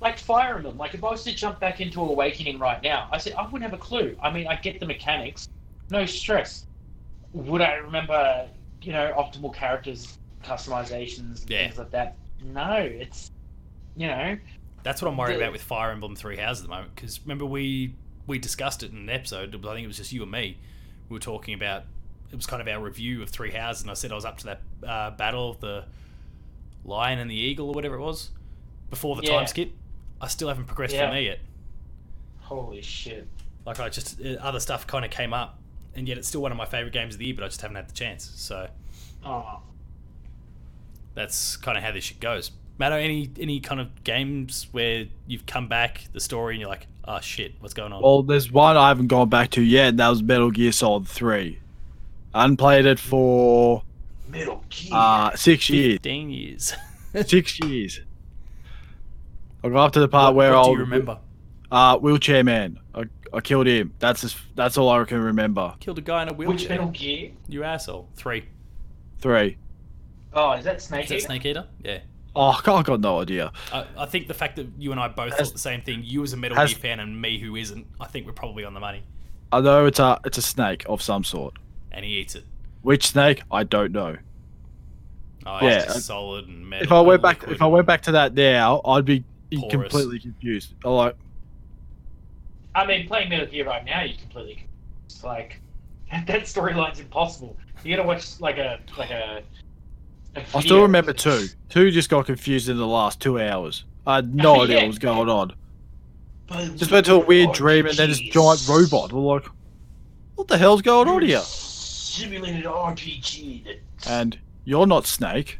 like 0.00 0.18
Fire 0.18 0.56
Emblem. 0.56 0.78
Like 0.78 0.94
if 0.94 1.02
I 1.04 1.10
was 1.10 1.24
to 1.24 1.34
jump 1.34 1.60
back 1.60 1.80
into 1.80 2.00
Awakening 2.00 2.58
right 2.58 2.82
now, 2.82 3.08
I 3.12 3.18
said 3.18 3.34
I 3.34 3.42
wouldn't 3.44 3.62
have 3.70 3.72
a 3.78 3.82
clue. 3.82 4.16
I 4.22 4.30
mean, 4.30 4.46
I 4.46 4.56
get 4.56 4.78
the 4.80 4.86
mechanics, 4.86 5.48
no 5.90 6.06
stress. 6.06 6.64
Would 7.32 7.60
I 7.60 7.74
remember, 7.74 8.48
you 8.82 8.92
know, 8.92 9.12
optimal 9.16 9.54
characters, 9.54 10.18
customizations, 10.44 11.42
and 11.42 11.50
Yeah. 11.50 11.64
things 11.66 11.78
like 11.78 11.90
that? 11.90 12.16
No, 12.42 12.76
it's, 12.76 13.30
you 13.96 14.06
know, 14.06 14.38
That's 14.84 15.02
what 15.02 15.08
I'm 15.10 15.16
worried 15.16 15.34
The- 15.34 15.40
about 15.40 15.52
with 15.52 15.62
Fire 15.62 15.90
Emblem 15.90 16.14
Three 16.16 16.36
Houses 16.36 16.62
at 16.62 16.68
the 16.70 16.74
moment. 16.74 16.94
Because 16.94 17.20
remember 17.22 17.44
we 17.44 17.94
we 18.26 18.38
discussed 18.38 18.82
it 18.82 18.92
in 18.92 18.98
an 18.98 19.10
episode. 19.10 19.54
I 19.54 19.74
think 19.74 19.84
it 19.84 19.86
was 19.86 19.96
just 19.96 20.12
you 20.12 20.22
and 20.22 20.30
me. 20.30 20.56
We 21.08 21.14
were 21.14 21.20
talking 21.20 21.54
about 21.54 21.84
it 22.30 22.36
was 22.36 22.46
kind 22.46 22.60
of 22.62 22.68
our 22.68 22.82
review 22.82 23.22
of 23.22 23.30
Three 23.30 23.50
Houses, 23.50 23.82
and 23.82 23.90
I 23.90 23.94
said 23.94 24.12
I 24.12 24.14
was 24.14 24.24
up 24.24 24.38
to 24.38 24.44
that 24.46 24.60
uh, 24.86 25.10
battle 25.12 25.50
of 25.50 25.60
the 25.60 25.84
lion 26.84 27.18
and 27.18 27.30
the 27.30 27.34
eagle 27.34 27.68
or 27.68 27.74
whatever 27.74 27.96
it 27.96 28.00
was 28.00 28.30
before 28.90 29.16
the 29.16 29.22
Yeah. 29.24 29.36
time 29.38 29.46
skip. 29.46 29.72
I 30.20 30.28
still 30.28 30.48
haven't 30.48 30.66
progressed 30.66 30.94
Yeah. 30.94 31.06
from 31.06 31.10
there 31.14 31.22
yet. 31.22 31.40
holy 32.40 32.80
shit. 32.80 33.28
Like 33.66 33.78
I 33.80 33.88
just 33.90 34.20
uh, 34.22 34.36
other 34.40 34.60
stuff 34.60 34.86
kind 34.86 35.04
of 35.04 35.10
came 35.10 35.34
up, 35.34 35.58
and 35.94 36.06
yet 36.08 36.18
it's 36.18 36.28
still 36.28 36.42
one 36.42 36.52
of 36.52 36.58
my 36.58 36.64
favorite 36.66 36.92
games 36.92 37.14
of 37.14 37.18
the 37.18 37.26
year. 37.26 37.34
But 37.34 37.44
I 37.44 37.48
just 37.48 37.60
haven't 37.62 37.76
had 37.76 37.88
the 37.88 37.92
chance. 37.94 38.30
So 38.36 38.68
Oh. 39.24 39.60
that's 41.14 41.56
kind 41.56 41.76
of 41.76 41.84
how 41.84 41.92
this 41.92 42.04
shit 42.04 42.20
goes. 42.20 42.52
Matto, 42.78 42.94
any 42.96 43.28
any 43.40 43.58
kind 43.60 43.80
of 43.80 44.04
games 44.04 44.68
where 44.70 45.06
you've 45.26 45.46
come 45.46 45.66
back 45.68 46.04
the 46.12 46.20
story 46.20 46.54
and 46.54 46.60
you're 46.60 46.68
like, 46.70 46.86
oh 47.06 47.18
shit, 47.20 47.54
what's 47.60 47.74
going 47.74 47.92
on? 47.92 48.02
Well, 48.02 48.22
there's 48.22 48.52
one 48.52 48.76
I 48.76 48.88
haven't 48.88 49.08
gone 49.08 49.28
back 49.28 49.50
to 49.52 49.62
yet, 49.62 49.88
and 49.88 49.98
that 49.98 50.08
was 50.08 50.22
Metal 50.22 50.50
Gear 50.52 50.70
Solid 50.70 51.08
3. 51.08 51.58
I 52.34 52.42
hadn't 52.42 52.58
played 52.58 52.86
it 52.86 53.00
for 53.00 53.82
Metal 54.28 54.62
Gear. 54.70 54.90
uh, 54.94 55.34
six 55.34 55.68
years. 55.70 55.94
Fifteen 55.94 56.30
years. 56.30 56.74
Six 57.26 57.58
years. 57.60 58.00
I 59.64 59.70
got 59.70 59.86
up 59.86 59.92
to 59.94 60.00
the 60.00 60.08
part 60.08 60.34
where 60.36 60.54
I'll 60.54 60.76
remember? 60.76 61.18
Uh, 61.72 61.96
wheelchair 61.98 62.44
man. 62.44 62.78
I, 62.94 63.04
I 63.32 63.40
killed 63.40 63.66
him. 63.66 63.92
That's 63.98 64.20
just, 64.22 64.36
that's 64.54 64.76
all 64.78 64.88
I 64.90 65.04
can 65.04 65.20
remember. 65.22 65.74
Killed 65.80 65.98
a 65.98 66.02
guy 66.02 66.22
in 66.22 66.28
a 66.28 66.32
Which 66.34 66.48
wheelchair. 66.48 66.70
Metal 66.70 66.88
Gear? 66.88 67.30
You 67.48 67.64
asshole. 67.64 68.08
Three. 68.16 68.44
Three. 69.18 69.56
Oh, 70.32 70.52
is 70.52 70.64
that 70.64 70.80
Snake 70.82 71.04
Is 71.04 71.08
that 71.08 71.14
Eater? 71.16 71.24
Snake 71.26 71.46
Eater? 71.46 71.66
Yeah. 71.82 71.98
Oh, 72.36 72.50
I 72.50 72.60
got, 72.62 72.78
I 72.78 72.82
got 72.82 73.00
no 73.00 73.20
idea. 73.20 73.50
I, 73.72 73.86
I 73.96 74.06
think 74.06 74.28
the 74.28 74.34
fact 74.34 74.56
that 74.56 74.68
you 74.78 74.92
and 74.92 75.00
I 75.00 75.08
both 75.08 75.30
Has- 75.36 75.48
thought 75.48 75.52
the 75.54 75.58
same 75.58 75.80
thing, 75.80 76.02
you 76.04 76.22
as 76.22 76.32
a 76.32 76.36
Metal 76.36 76.56
has- 76.56 76.72
Gear 76.74 76.80
fan 76.80 77.00
and 77.00 77.20
me 77.20 77.38
who 77.38 77.56
isn't, 77.56 77.86
I 78.00 78.06
think 78.06 78.26
we're 78.26 78.32
probably 78.32 78.64
on 78.64 78.74
the 78.74 78.80
money. 78.80 79.02
I 79.50 79.60
know 79.60 79.86
it's 79.86 79.98
a 79.98 80.20
it's 80.26 80.36
a 80.38 80.42
snake 80.42 80.84
of 80.88 81.00
some 81.00 81.24
sort. 81.24 81.54
And 81.90 82.04
he 82.04 82.18
eats 82.18 82.34
it. 82.34 82.44
Which 82.82 83.06
snake? 83.08 83.42
I 83.50 83.64
don't 83.64 83.92
know. 83.92 84.16
Oh, 85.46 85.58
Yeah, 85.62 85.68
it's 85.78 85.84
just 85.86 85.96
I- 85.96 86.00
solid 86.00 86.46
and 86.48 86.68
metal. 86.68 86.84
If 86.84 86.92
I 86.92 87.00
went 87.00 87.22
back, 87.22 87.42
if 87.48 87.62
I 87.62 87.66
went 87.66 87.86
back 87.86 88.02
to 88.02 88.12
that 88.12 88.34
now, 88.34 88.82
I'd 88.84 89.04
be 89.06 89.24
Porous. 89.54 89.70
completely 89.72 90.18
confused. 90.20 90.74
I'm 90.84 90.92
like, 90.92 91.16
I 92.78 92.86
mean, 92.86 93.06
playing 93.06 93.28
Metal 93.30 93.46
Gear 93.46 93.66
right 93.66 93.84
now, 93.84 94.02
you 94.02 94.14
completely 94.16 94.66
it's 95.06 95.24
like 95.24 95.60
that 96.10 96.42
storyline's 96.42 97.00
impossible. 97.00 97.56
You 97.84 97.96
gotta 97.96 98.06
watch 98.06 98.40
like 98.40 98.58
a 98.58 98.80
like 98.96 99.10
a. 99.10 99.42
a 100.36 100.42
I 100.54 100.60
still 100.60 100.82
remember 100.82 101.12
two. 101.12 101.46
Two 101.68 101.90
just 101.90 102.10
got 102.10 102.26
confused 102.26 102.68
in 102.68 102.76
the 102.76 102.86
last 102.86 103.20
two 103.20 103.40
hours. 103.40 103.84
I 104.06 104.16
had 104.16 104.34
no 104.34 104.62
idea 104.62 104.76
Yeah. 104.76 104.82
what 104.82 104.88
was 104.88 104.98
going 104.98 105.28
on. 105.28 105.52
But- 106.46 106.76
Just 106.76 106.90
went 106.90 107.04
to 107.06 107.14
a 107.14 107.18
weird 107.18 107.52
dream 107.52 107.86
and 107.86 107.96
then 107.96 108.08
this 108.08 108.18
giant 108.20 108.66
robot. 108.68 109.12
We're 109.12 109.20
like, 109.20 109.46
what 110.34 110.48
the 110.48 110.56
hell's 110.56 110.80
going 110.80 111.06
on 111.08 111.20
here? 111.22 111.40
Simulated 111.40 112.64
RPG. 112.64 113.64
That 113.64 113.80
And 114.10 114.38
you're 114.64 114.86
not 114.86 115.04
Snake, 115.06 115.58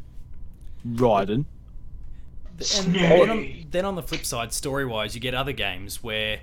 Raiden. 0.87 1.45
And 2.77 2.93
then 2.95 3.29
on, 3.29 3.65
then 3.69 3.85
on 3.85 3.95
the 3.95 4.01
flip 4.01 4.25
side, 4.25 4.51
story 4.51 4.85
wise, 4.85 5.13
you 5.15 5.21
get 5.21 5.33
other 5.35 5.51
games 5.53 6.03
where, 6.03 6.39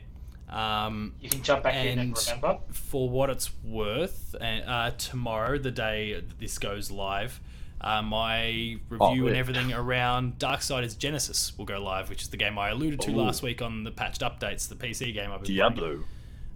um, 0.48 1.14
you 1.20 1.28
can 1.28 1.42
jump 1.42 1.62
back 1.64 1.74
in 1.74 1.98
and 1.98 2.16
And- 2.16 2.26
remember. 2.42 2.58
for 2.72 3.08
what 3.08 3.30
it's 3.30 3.50
worth, 3.64 4.34
uh, 4.40 4.44
uh, 4.44 4.90
tomorrow, 4.92 5.58
the 5.58 5.70
day 5.72 6.22
this 6.38 6.58
goes 6.58 6.90
live, 6.90 7.40
uh, 7.80 8.00
my 8.02 8.78
review 8.88 9.24
Oh, 9.24 9.26
and 9.26 9.36
everything 9.36 9.72
around 9.72 10.38
Darksiders 10.38 10.96
Genesis 10.96 11.52
will 11.58 11.64
go 11.66 11.78
live, 11.80 12.08
which 12.08 12.22
is 12.22 12.28
the 12.28 12.36
game 12.36 12.58
I 12.58 12.70
alluded 12.70 13.00
to 13.02 13.10
Ooh. 13.10 13.16
last 13.16 13.42
week 13.42 13.60
on 13.60 13.84
the 13.84 13.90
patched 13.90 14.20
updates, 14.22 14.68
the 14.68 14.76
PC 14.76 15.12
game 15.12 15.30
I've 15.32 15.42
been 15.42 15.56
playing. 15.56 15.56
Diablo. 15.74 16.04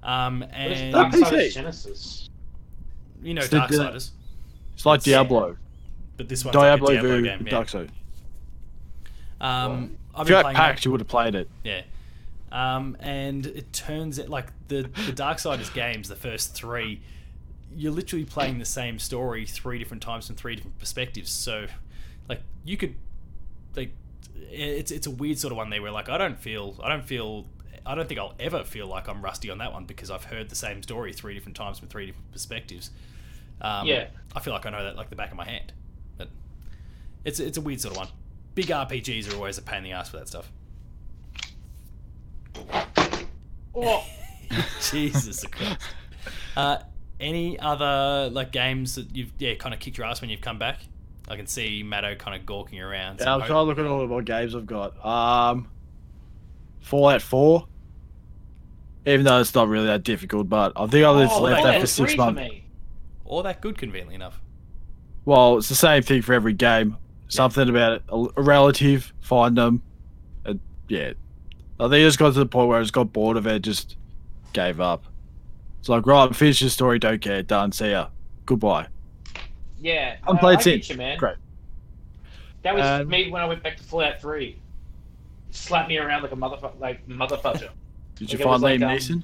Um, 0.03 0.45
and 0.53 0.93
Dark- 0.93 1.13
Darksiders 1.13 1.31
PC? 1.31 1.51
Genesis? 1.55 2.31
you 3.23 3.35
know 3.35 3.41
It's 3.43 3.51
the- 3.51 3.59
Darksiders, 3.59 4.11
It's 4.75 4.87
like 4.87 5.05
Yeah. 5.07 5.17
Diablo. 5.19 5.57
but 6.17 6.29
this 6.29 6.43
one's 6.45 6.55
Diablo, 6.57 6.89
like 6.89 6.99
a 6.99 7.03
Diablo 7.03 7.23
game. 7.23 7.43
Yeah. 7.45 7.51
Dark 7.51 7.69
Souls. 7.69 7.91
Um, 9.41 9.97
I've 10.15 10.23
If 10.23 10.31
you 10.31 10.35
had 10.37 10.43
playing 10.43 10.57
PAX, 10.57 10.81
that. 10.81 10.85
you 10.85 10.91
would 10.93 11.01
have 11.01 11.09
played 11.09 11.35
it. 11.35 11.49
Yeah. 11.65 11.83
Um, 12.53 12.97
and 13.01 13.47
it 13.47 13.73
turns 13.73 14.19
it 14.19 14.29
like 14.29 14.53
the 14.69 14.83
the 14.83 15.13
Darksiders 15.13 15.73
games, 15.73 16.09
the 16.09 16.17
first 16.17 16.55
three, 16.55 17.01
you're 17.75 17.93
literally 17.93 18.25
playing 18.25 18.59
the 18.59 18.65
same 18.65 18.99
story 18.99 19.47
three 19.47 19.79
different 19.79 20.03
times 20.03 20.27
from 20.27 20.37
three 20.37 20.57
different 20.57 20.79
perspectives. 20.79 21.31
So, 21.31 21.67
like, 22.29 22.43
you 22.65 22.77
could, 22.77 22.97
like, 23.77 23.93
it's 24.51 24.91
it's 24.91 25.07
a 25.07 25.11
weird 25.11 25.39
sort 25.39 25.53
of 25.53 25.59
one 25.59 25.71
there 25.71 25.81
where 25.81 25.93
like 25.93 26.09
I 26.09 26.19
don't 26.19 26.39
feel 26.39 26.81
I 26.83 26.89
don't 26.89 27.05
feel 27.05 27.47
I 27.87 27.95
don't 27.95 28.09
think 28.09 28.19
I'll 28.19 28.35
ever 28.41 28.65
feel 28.65 28.87
like 28.89 29.09
I'm 29.09 29.23
rusty 29.23 29.49
on 29.51 29.59
that 29.59 29.73
one 29.73 29.85
because 29.85 30.11
I've 30.11 30.25
heard 30.25 30.49
the 30.49 30.57
same 30.57 30.83
story 30.83 31.13
three 31.13 31.35
different 31.35 31.57
times 31.57 31.79
from 31.79 31.89
three 31.89 32.07
different 32.07 32.33
perspectives. 32.33 32.91
Um, 33.61 33.87
Yeah. 33.87 34.09
I 34.35 34.41
feel 34.41 34.53
like 34.53 34.67
I 34.67 34.71
know 34.71 34.83
that 34.83 34.97
like 34.97 35.09
the 35.11 35.17
back 35.17 35.31
of 35.31 35.37
my 35.37 35.45
hand, 35.45 35.73
but 36.19 36.29
it's 37.25 37.39
it's 37.39 37.59
a 37.59 37.61
weird 37.61 37.81
sort 37.81 37.93
of 37.93 37.99
one. 37.99 38.09
Big 38.57 38.67
RPGs 38.67 39.33
are 39.33 39.37
always 39.37 39.57
a 39.59 39.63
pain 39.63 39.79
in 39.79 39.85
the 39.85 39.93
ass 39.93 40.09
for 40.09 40.17
that 40.17 40.27
stuff. 40.29 40.51
Oh, 43.75 44.05
Jesus 44.91 45.45
Christ. 45.47 45.81
Uh, 46.57 46.79
any 47.19 47.59
other 47.59 48.31
like 48.33 48.51
games 48.51 48.95
that 48.95 49.15
you've 49.15 49.33
yeah 49.39 49.55
kind 49.55 49.75
of 49.75 49.81
kicked 49.81 49.99
your 49.99 50.07
ass 50.07 50.21
when 50.21 50.31
you've 50.31 50.41
come 50.41 50.59
back? 50.59 50.81
I 51.29 51.37
can 51.37 51.47
see 51.47 51.83
Matto 51.85 52.17
kind 52.17 52.39
of 52.39 52.45
gawking 52.45 52.81
around. 52.81 53.21
Yeah, 53.21 53.35
I'm 53.35 53.41
So 53.43 53.47
trying 53.47 53.59
to 53.59 53.63
look 53.63 53.79
at 53.79 53.87
all 53.87 54.01
of 54.01 54.11
my 54.11 54.21
games 54.21 54.55
I've 54.55 54.67
got. 54.67 55.05
Um, 55.07 55.69
Fallout 56.81 57.23
4. 57.23 57.67
Even 59.07 59.25
though 59.25 59.41
it's 59.41 59.55
not 59.55 59.69
really 59.69 59.87
that 59.87 60.03
difficult, 60.03 60.49
but 60.49 60.73
I 60.75 60.87
think 60.89 61.07
I've 61.07 61.29
just 61.29 61.39
oh, 61.39 61.43
left 61.43 61.63
that 61.63 61.73
that 61.73 61.81
for 61.81 61.87
six 61.87 62.17
months. 62.17 62.43
All 63.25 63.45
that 63.45 63.61
good, 63.61 63.79
conveniently 63.79 64.17
enough. 64.17 64.41
Well, 65.25 65.59
it's 65.59 65.69
the 65.69 65.77
same 65.77 66.03
thing 66.03 66.23
for 66.23 66.33
every 66.35 66.53
game. 66.53 66.97
Something 67.29 67.69
about 67.69 67.93
it, 67.93 68.03
a, 68.09 68.27
a 68.37 68.43
relative, 68.43 69.13
find 69.21 69.57
them, 69.57 69.83
and 70.45 70.59
yeah. 70.89 71.13
I 71.81 71.85
think 71.85 71.95
it 71.95 72.05
just 72.05 72.19
got 72.19 72.33
to 72.35 72.39
the 72.39 72.47
point 72.47 72.69
where 72.69 72.79
I 72.79 72.83
just 72.83 72.93
got 72.93 73.13
bored 73.13 73.37
of 73.37 73.47
it, 73.47 73.63
just 73.63 73.97
gave 74.53 74.81
up. 74.81 75.05
It's 75.81 75.89
like, 75.89 76.07
right, 76.07 76.35
finish 76.35 76.61
the 76.61 76.69
story, 76.71 76.99
don't 76.99 77.21
care, 77.21 77.43
done, 77.43 77.73
see 77.73 77.91
ya, 77.91 78.09
goodbye. 78.47 78.87
Yeah, 79.81 80.17
I'm 80.29 80.37
uh, 80.37 80.41
played 80.41 80.61
since. 80.61 80.91
you, 80.91 80.97
man. 80.97 81.17
Great. 81.19 81.37
That 82.63 82.75
was 82.75 82.85
Um, 82.85 83.09
me 83.09 83.31
when 83.31 83.41
I 83.41 83.47
went 83.47 83.63
back 83.63 83.79
to 83.79 83.83
Fallout 83.83 84.21
Three. 84.21 84.57
Slapped 85.51 85.89
me 85.89 85.97
around 85.99 86.23
like 86.23 86.33
a 86.33 86.37
motherfucker, 86.37 86.79
like 86.79 87.09
motherfucker. 87.09 87.71
Did 88.17 88.31
you 88.33 88.39
Like, 88.39 88.41
it 88.41 88.45
find 88.45 88.53
was 88.53 88.63
like, 88.63 88.81
Liam 88.81 88.83
um, 88.83 88.91
Neeson? 88.91 89.23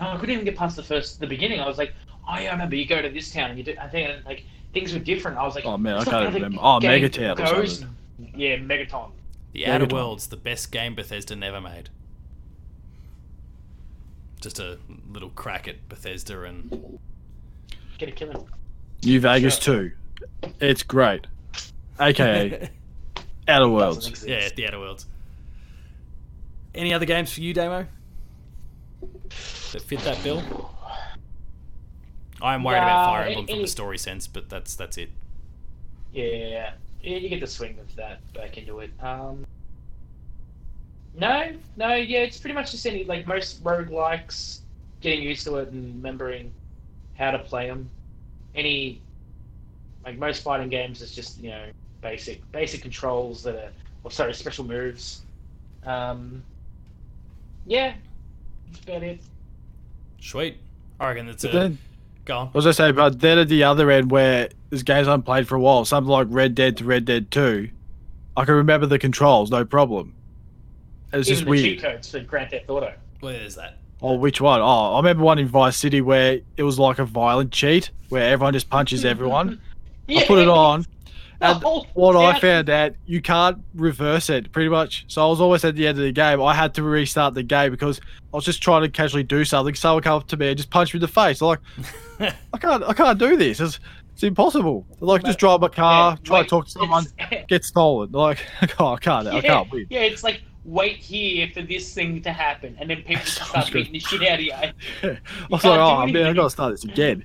No, 0.00 0.06
I 0.08 0.16
couldn't 0.16 0.30
even 0.32 0.44
get 0.46 0.56
past 0.56 0.76
the 0.76 0.82
first, 0.82 1.20
the 1.20 1.26
beginning. 1.26 1.60
I 1.60 1.66
was 1.68 1.76
like, 1.76 1.92
oh 2.26 2.38
yeah, 2.38 2.48
I 2.48 2.52
remember 2.52 2.74
you 2.74 2.86
go 2.86 3.02
to 3.02 3.10
this 3.10 3.30
town 3.30 3.50
and 3.50 3.58
you 3.58 3.64
do. 3.64 3.74
I 3.78 3.86
think 3.86 4.24
like 4.24 4.44
things 4.72 4.94
were 4.94 4.98
different. 4.98 5.36
I 5.36 5.44
was 5.44 5.54
like, 5.54 5.66
Oh, 5.66 5.76
man, 5.76 5.94
I 5.94 5.98
"That's 5.98 6.10
not 6.10 6.22
can't 6.22 6.34
remember. 6.34 6.58
Oh, 6.62 6.80
Megaton. 6.80 7.36
Goes." 7.36 7.84
Yeah, 8.34 8.56
Megaton. 8.56 9.10
The 9.52 9.66
Outer 9.66 9.86
good. 9.86 9.92
Worlds, 9.94 10.28
the 10.28 10.36
best 10.36 10.70
game 10.70 10.94
Bethesda 10.94 11.34
never 11.36 11.60
made. 11.60 11.88
Just 14.40 14.58
a 14.58 14.78
little 15.10 15.30
crack 15.30 15.68
at 15.68 15.88
Bethesda 15.88 16.42
and 16.44 16.98
Get 17.98 18.08
a 18.08 18.12
killing. 18.12 18.46
New 19.04 19.20
Vegas 19.20 19.58
2. 19.58 19.92
It's 20.60 20.82
great. 20.82 21.26
AKA 21.98 22.70
Outer 23.48 23.68
Worlds. 23.68 24.24
Yeah, 24.24 24.48
the 24.54 24.66
Outer 24.66 24.78
Worlds. 24.80 25.06
Any 26.74 26.94
other 26.94 27.04
games 27.04 27.32
for 27.32 27.40
you, 27.40 27.52
Damo? 27.52 27.86
That 29.72 29.82
fit 29.82 30.00
that 30.00 30.22
bill? 30.22 30.70
I 32.40 32.54
am 32.54 32.64
worried 32.64 32.78
about 32.78 33.06
Nah, 33.06 33.12
Fire 33.12 33.22
any- 33.24 33.30
Emblem 33.32 33.46
from 33.46 33.54
any- 33.56 33.64
a 33.64 33.68
story 33.68 33.98
sense, 33.98 34.26
but 34.26 34.48
that's 34.48 34.74
that's 34.76 34.96
it. 34.96 35.10
Yeah, 36.12 36.72
yeah, 37.02 37.16
you 37.16 37.28
get 37.28 37.40
the 37.40 37.46
swing 37.46 37.78
of 37.78 37.94
that 37.96 38.20
back 38.34 38.58
into 38.58 38.80
it. 38.80 38.90
Um, 39.00 39.46
no, 41.14 41.52
no, 41.76 41.94
yeah, 41.94 42.20
it's 42.20 42.38
pretty 42.38 42.54
much 42.54 42.70
just 42.70 42.86
any 42.86 43.04
like 43.04 43.26
most 43.26 43.62
roguelikes, 43.64 44.60
getting 45.00 45.22
used 45.22 45.44
to 45.44 45.56
it 45.56 45.70
and 45.70 45.96
remembering 45.96 46.52
how 47.14 47.30
to 47.30 47.38
play 47.38 47.66
them. 47.66 47.90
Any 48.54 49.00
like 50.04 50.18
most 50.18 50.42
fighting 50.42 50.68
games 50.68 51.02
is 51.02 51.14
just 51.14 51.40
you 51.40 51.50
know 51.50 51.66
basic 52.00 52.50
basic 52.52 52.82
controls 52.82 53.42
that 53.42 53.54
are 53.54 53.70
or 54.04 54.10
sorry 54.10 54.32
special 54.34 54.64
moves. 54.64 55.22
Um, 55.84 56.42
yeah, 57.66 57.94
that's 58.70 58.84
about 58.84 59.02
it. 59.02 59.20
Sweet. 60.20 60.58
I 60.98 61.08
reckon 61.08 61.26
that's 61.26 61.42
But 61.42 61.54
a 61.54 61.58
then, 61.58 61.78
go 62.30 62.38
on. 62.38 62.46
I 62.48 62.50
was 62.52 62.64
gonna 62.64 62.74
say, 62.74 62.92
but 62.92 63.20
then 63.20 63.38
at 63.38 63.48
the 63.48 63.64
other 63.64 63.90
end 63.90 64.10
where 64.10 64.48
there's 64.70 64.82
games 64.82 65.08
I 65.08 65.12
haven't 65.12 65.24
played 65.24 65.46
for 65.48 65.54
a 65.56 65.60
while, 65.60 65.84
something 65.84 66.10
like 66.10 66.26
Red 66.30 66.54
Dead 66.54 66.76
to 66.78 66.84
Red 66.84 67.04
Dead 67.04 67.30
2, 67.30 67.68
I 68.36 68.44
can 68.44 68.54
remember 68.54 68.86
the 68.86 68.98
controls, 68.98 69.50
no 69.50 69.64
problem. 69.64 70.14
It's 71.12 71.28
Even 71.28 71.34
just 71.34 71.44
the 71.44 71.50
weird. 71.50 71.64
cheat 71.64 71.82
codes 71.82 72.10
for 72.10 72.20
Grand 72.20 72.50
Theft 72.50 72.68
Auto. 72.70 72.94
Where 73.20 73.34
is 73.40 73.56
that. 73.56 73.78
Oh, 74.02 74.14
which 74.14 74.40
one? 74.40 74.60
Oh, 74.60 74.94
I 74.94 74.96
remember 74.98 75.24
one 75.24 75.38
in 75.38 75.46
Vice 75.48 75.76
City 75.76 76.00
where 76.00 76.40
it 76.56 76.62
was 76.62 76.78
like 76.78 76.98
a 76.98 77.04
violent 77.04 77.50
cheat 77.52 77.90
where 78.08 78.22
everyone 78.32 78.52
just 78.54 78.70
punches 78.70 79.04
everyone. 79.14 79.60
I 80.08 80.24
put 80.26 80.38
it 80.38 80.48
on, 80.48 80.86
and 81.40 81.62
Oh, 81.64 81.86
what 81.94 82.16
I 82.16 82.38
found 82.38 82.68
out, 82.70 82.94
you 83.06 83.20
can't 83.20 83.58
reverse 83.74 84.30
it 84.30 84.52
pretty 84.52 84.68
much. 84.68 85.04
So 85.08 85.26
I 85.26 85.28
was 85.28 85.40
always 85.40 85.64
at 85.64 85.74
the 85.74 85.86
end 85.86 85.98
of 85.98 86.04
the 86.04 86.12
game. 86.12 86.42
I 86.42 86.54
had 86.54 86.74
to 86.74 86.82
restart 86.82 87.34
the 87.34 87.42
game 87.42 87.70
because 87.70 88.00
I 88.32 88.36
was 88.36 88.44
just 88.44 88.62
trying 88.62 88.82
to 88.82 88.88
casually 88.88 89.22
do 89.22 89.44
something. 89.44 89.74
Someone 89.74 90.02
come 90.02 90.18
up 90.18 90.26
to 90.28 90.36
me 90.36 90.48
and 90.48 90.56
just 90.56 90.70
punch 90.70 90.92
me 90.92 90.98
in 90.98 91.02
the 91.02 91.08
face. 91.08 91.40
I'm 91.40 91.48
like, 91.48 91.60
I 92.52 92.58
can't, 92.58 92.84
I 92.84 92.92
can't 92.92 93.18
do 93.18 93.36
this. 93.36 93.60
It's, 93.60 93.80
it's 94.12 94.22
impossible. 94.22 94.86
Like, 95.00 95.24
just 95.24 95.38
drive 95.38 95.60
my 95.60 95.68
car, 95.68 96.12
Yeah, 96.12 96.16
try 96.24 96.36
like, 96.38 96.46
to 96.46 96.50
talk 96.50 96.64
to 96.66 96.70
someone, 96.70 97.06
get 97.48 97.64
stolen. 97.64 98.12
Like, 98.12 98.44
oh, 98.78 98.94
I 98.94 98.98
can't, 98.98 99.26
I 99.28 99.36
yeah, 99.36 99.40
can't 99.40 99.70
win. 99.70 99.86
Yeah, 99.88 100.00
it's 100.00 100.22
like 100.22 100.42
wait 100.64 100.96
here 100.96 101.48
for 101.54 101.62
this 101.62 101.92
thing 101.94 102.20
to 102.22 102.32
happen, 102.32 102.76
and 102.78 102.90
then 102.90 103.02
people 103.02 103.24
start 103.24 103.72
beating 103.72 103.94
the 103.94 103.98
shit 103.98 104.22
out 104.22 104.38
of 104.38 104.44
you. 104.44 104.52
I 104.52 104.72
was 105.50 105.64
like, 105.64 105.78
oh 105.78 106.06
man, 106.06 106.26
I 106.26 106.32
gotta 106.32 106.50
start 106.50 106.72
this 106.72 106.84
again. 106.84 107.24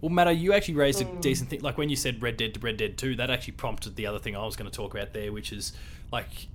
Well, 0.00 0.10
Matto, 0.10 0.30
you 0.30 0.52
actually 0.52 0.74
raised 0.74 1.00
a 1.02 1.04
Mm. 1.04 1.20
decent 1.20 1.50
thing. 1.50 1.60
Like 1.60 1.76
when 1.76 1.88
you 1.90 1.96
said 1.96 2.22
Red 2.22 2.36
Dead 2.36 2.54
to 2.54 2.60
Red 2.60 2.76
Dead 2.78 2.96
2, 2.96 3.16
that 3.16 3.30
actually 3.30 3.52
prompted 3.54 3.96
the 3.96 4.06
other 4.06 4.18
thing 4.18 4.34
I 4.36 4.44
was 4.44 4.56
going 4.56 4.70
to 4.70 4.74
talk 4.74 4.94
about 4.94 5.12
there, 5.12 5.32
which 5.32 5.52
is 5.52 5.72
like, 6.10 6.48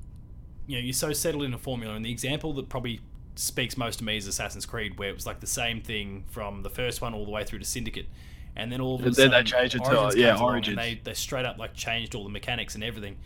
you 0.68 0.78
know, 0.78 0.82
you're 0.84 0.94
so 0.94 1.14
settled 1.14 1.44
in 1.44 1.54
a 1.54 1.58
formula. 1.58 1.94
And 1.96 2.04
the 2.04 2.12
example 2.12 2.54
that 2.54 2.70
probably 2.70 3.02
speaks 3.36 3.78
most 3.78 3.98
to 4.00 4.04
me 4.04 4.18
is 4.18 4.26
Assassin's 4.28 4.66
Creed, 4.66 4.98
where 4.98 5.10
it 5.10 5.16
was 5.16 5.26
like 5.26 5.42
the 5.42 5.48
same 5.48 5.82
thing 5.82 6.24
from 6.30 6.64
the 6.64 6.70
first 6.70 7.02
one 7.02 7.14
all 7.14 7.26
the 7.26 7.32
way 7.32 7.44
through 7.44 7.60
to 7.60 7.66
Syndicate. 7.66 8.08
And 8.56 8.72
then 8.72 8.80
all 8.82 8.96
of 8.96 9.02
a 9.02 9.04
then 9.06 9.14
sudden, 9.14 9.32
they 9.32 9.44
changed 9.44 9.76
it 9.76 9.84
to, 9.84 9.98
Origins 10.00 10.16
yeah, 10.16 10.30
comes 10.30 10.42
Origins. 10.42 10.78
And 10.78 10.80
they, 10.80 11.02
they 11.04 11.14
straight 11.14 11.46
up 11.46 11.58
like 11.58 11.74
changed 11.74 12.16
all 12.16 12.24
the 12.24 12.30
mechanics 12.30 12.74
and 12.74 12.84
everything. 12.84 13.18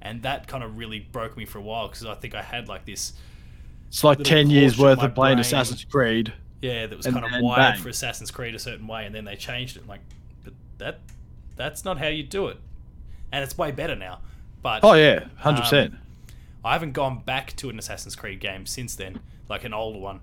And 0.00 0.22
that 0.22 0.46
kind 0.46 0.62
of 0.62 0.78
really 0.78 1.00
broke 1.00 1.36
me 1.36 1.44
for 1.44 1.58
a 1.58 1.62
while 1.62 1.88
because 1.88 2.04
I 2.06 2.14
think 2.14 2.34
I 2.34 2.42
had 2.42 2.68
like 2.68 2.86
this, 2.86 3.12
It's 3.88 4.04
like 4.04 4.22
ten 4.22 4.48
years 4.48 4.78
worth 4.78 4.98
of 4.98 5.04
of 5.06 5.14
playing 5.14 5.36
brain. 5.36 5.40
Assassin's 5.40 5.84
Creed. 5.84 6.32
Yeah, 6.66 6.86
that 6.86 6.96
was 6.96 7.06
And 7.06 7.14
kind 7.20 7.34
of 7.34 7.42
wired 7.42 7.74
bang. 7.74 7.82
for 7.82 7.88
Assassin's 7.88 8.30
Creed 8.30 8.54
a 8.54 8.58
certain 8.58 8.86
way, 8.86 9.06
and 9.06 9.14
then 9.14 9.24
they 9.24 9.36
changed 9.36 9.76
it. 9.76 9.82
I'm 9.82 9.88
like, 9.88 10.00
but 10.44 10.52
that 10.78 11.00
that's 11.56 11.84
not 11.84 11.98
how 11.98 12.08
you 12.08 12.22
do 12.22 12.48
it, 12.48 12.58
and 13.32 13.42
it's 13.44 13.56
way 13.56 13.70
better 13.70 13.96
now. 13.96 14.20
But 14.62 14.80
Oh 14.82 14.94
yeah, 14.94 15.26
hundred 15.36 15.58
um, 15.58 15.62
percent. 15.62 15.94
I 16.64 16.72
haven't 16.72 16.92
gone 16.92 17.20
back 17.24 17.54
to 17.56 17.70
an 17.70 17.78
Assassin's 17.78 18.16
Creed 18.16 18.40
game 18.40 18.66
since 18.66 18.96
then, 18.96 19.20
like 19.48 19.62
an 19.64 19.72
older 19.72 19.98
one, 20.00 20.20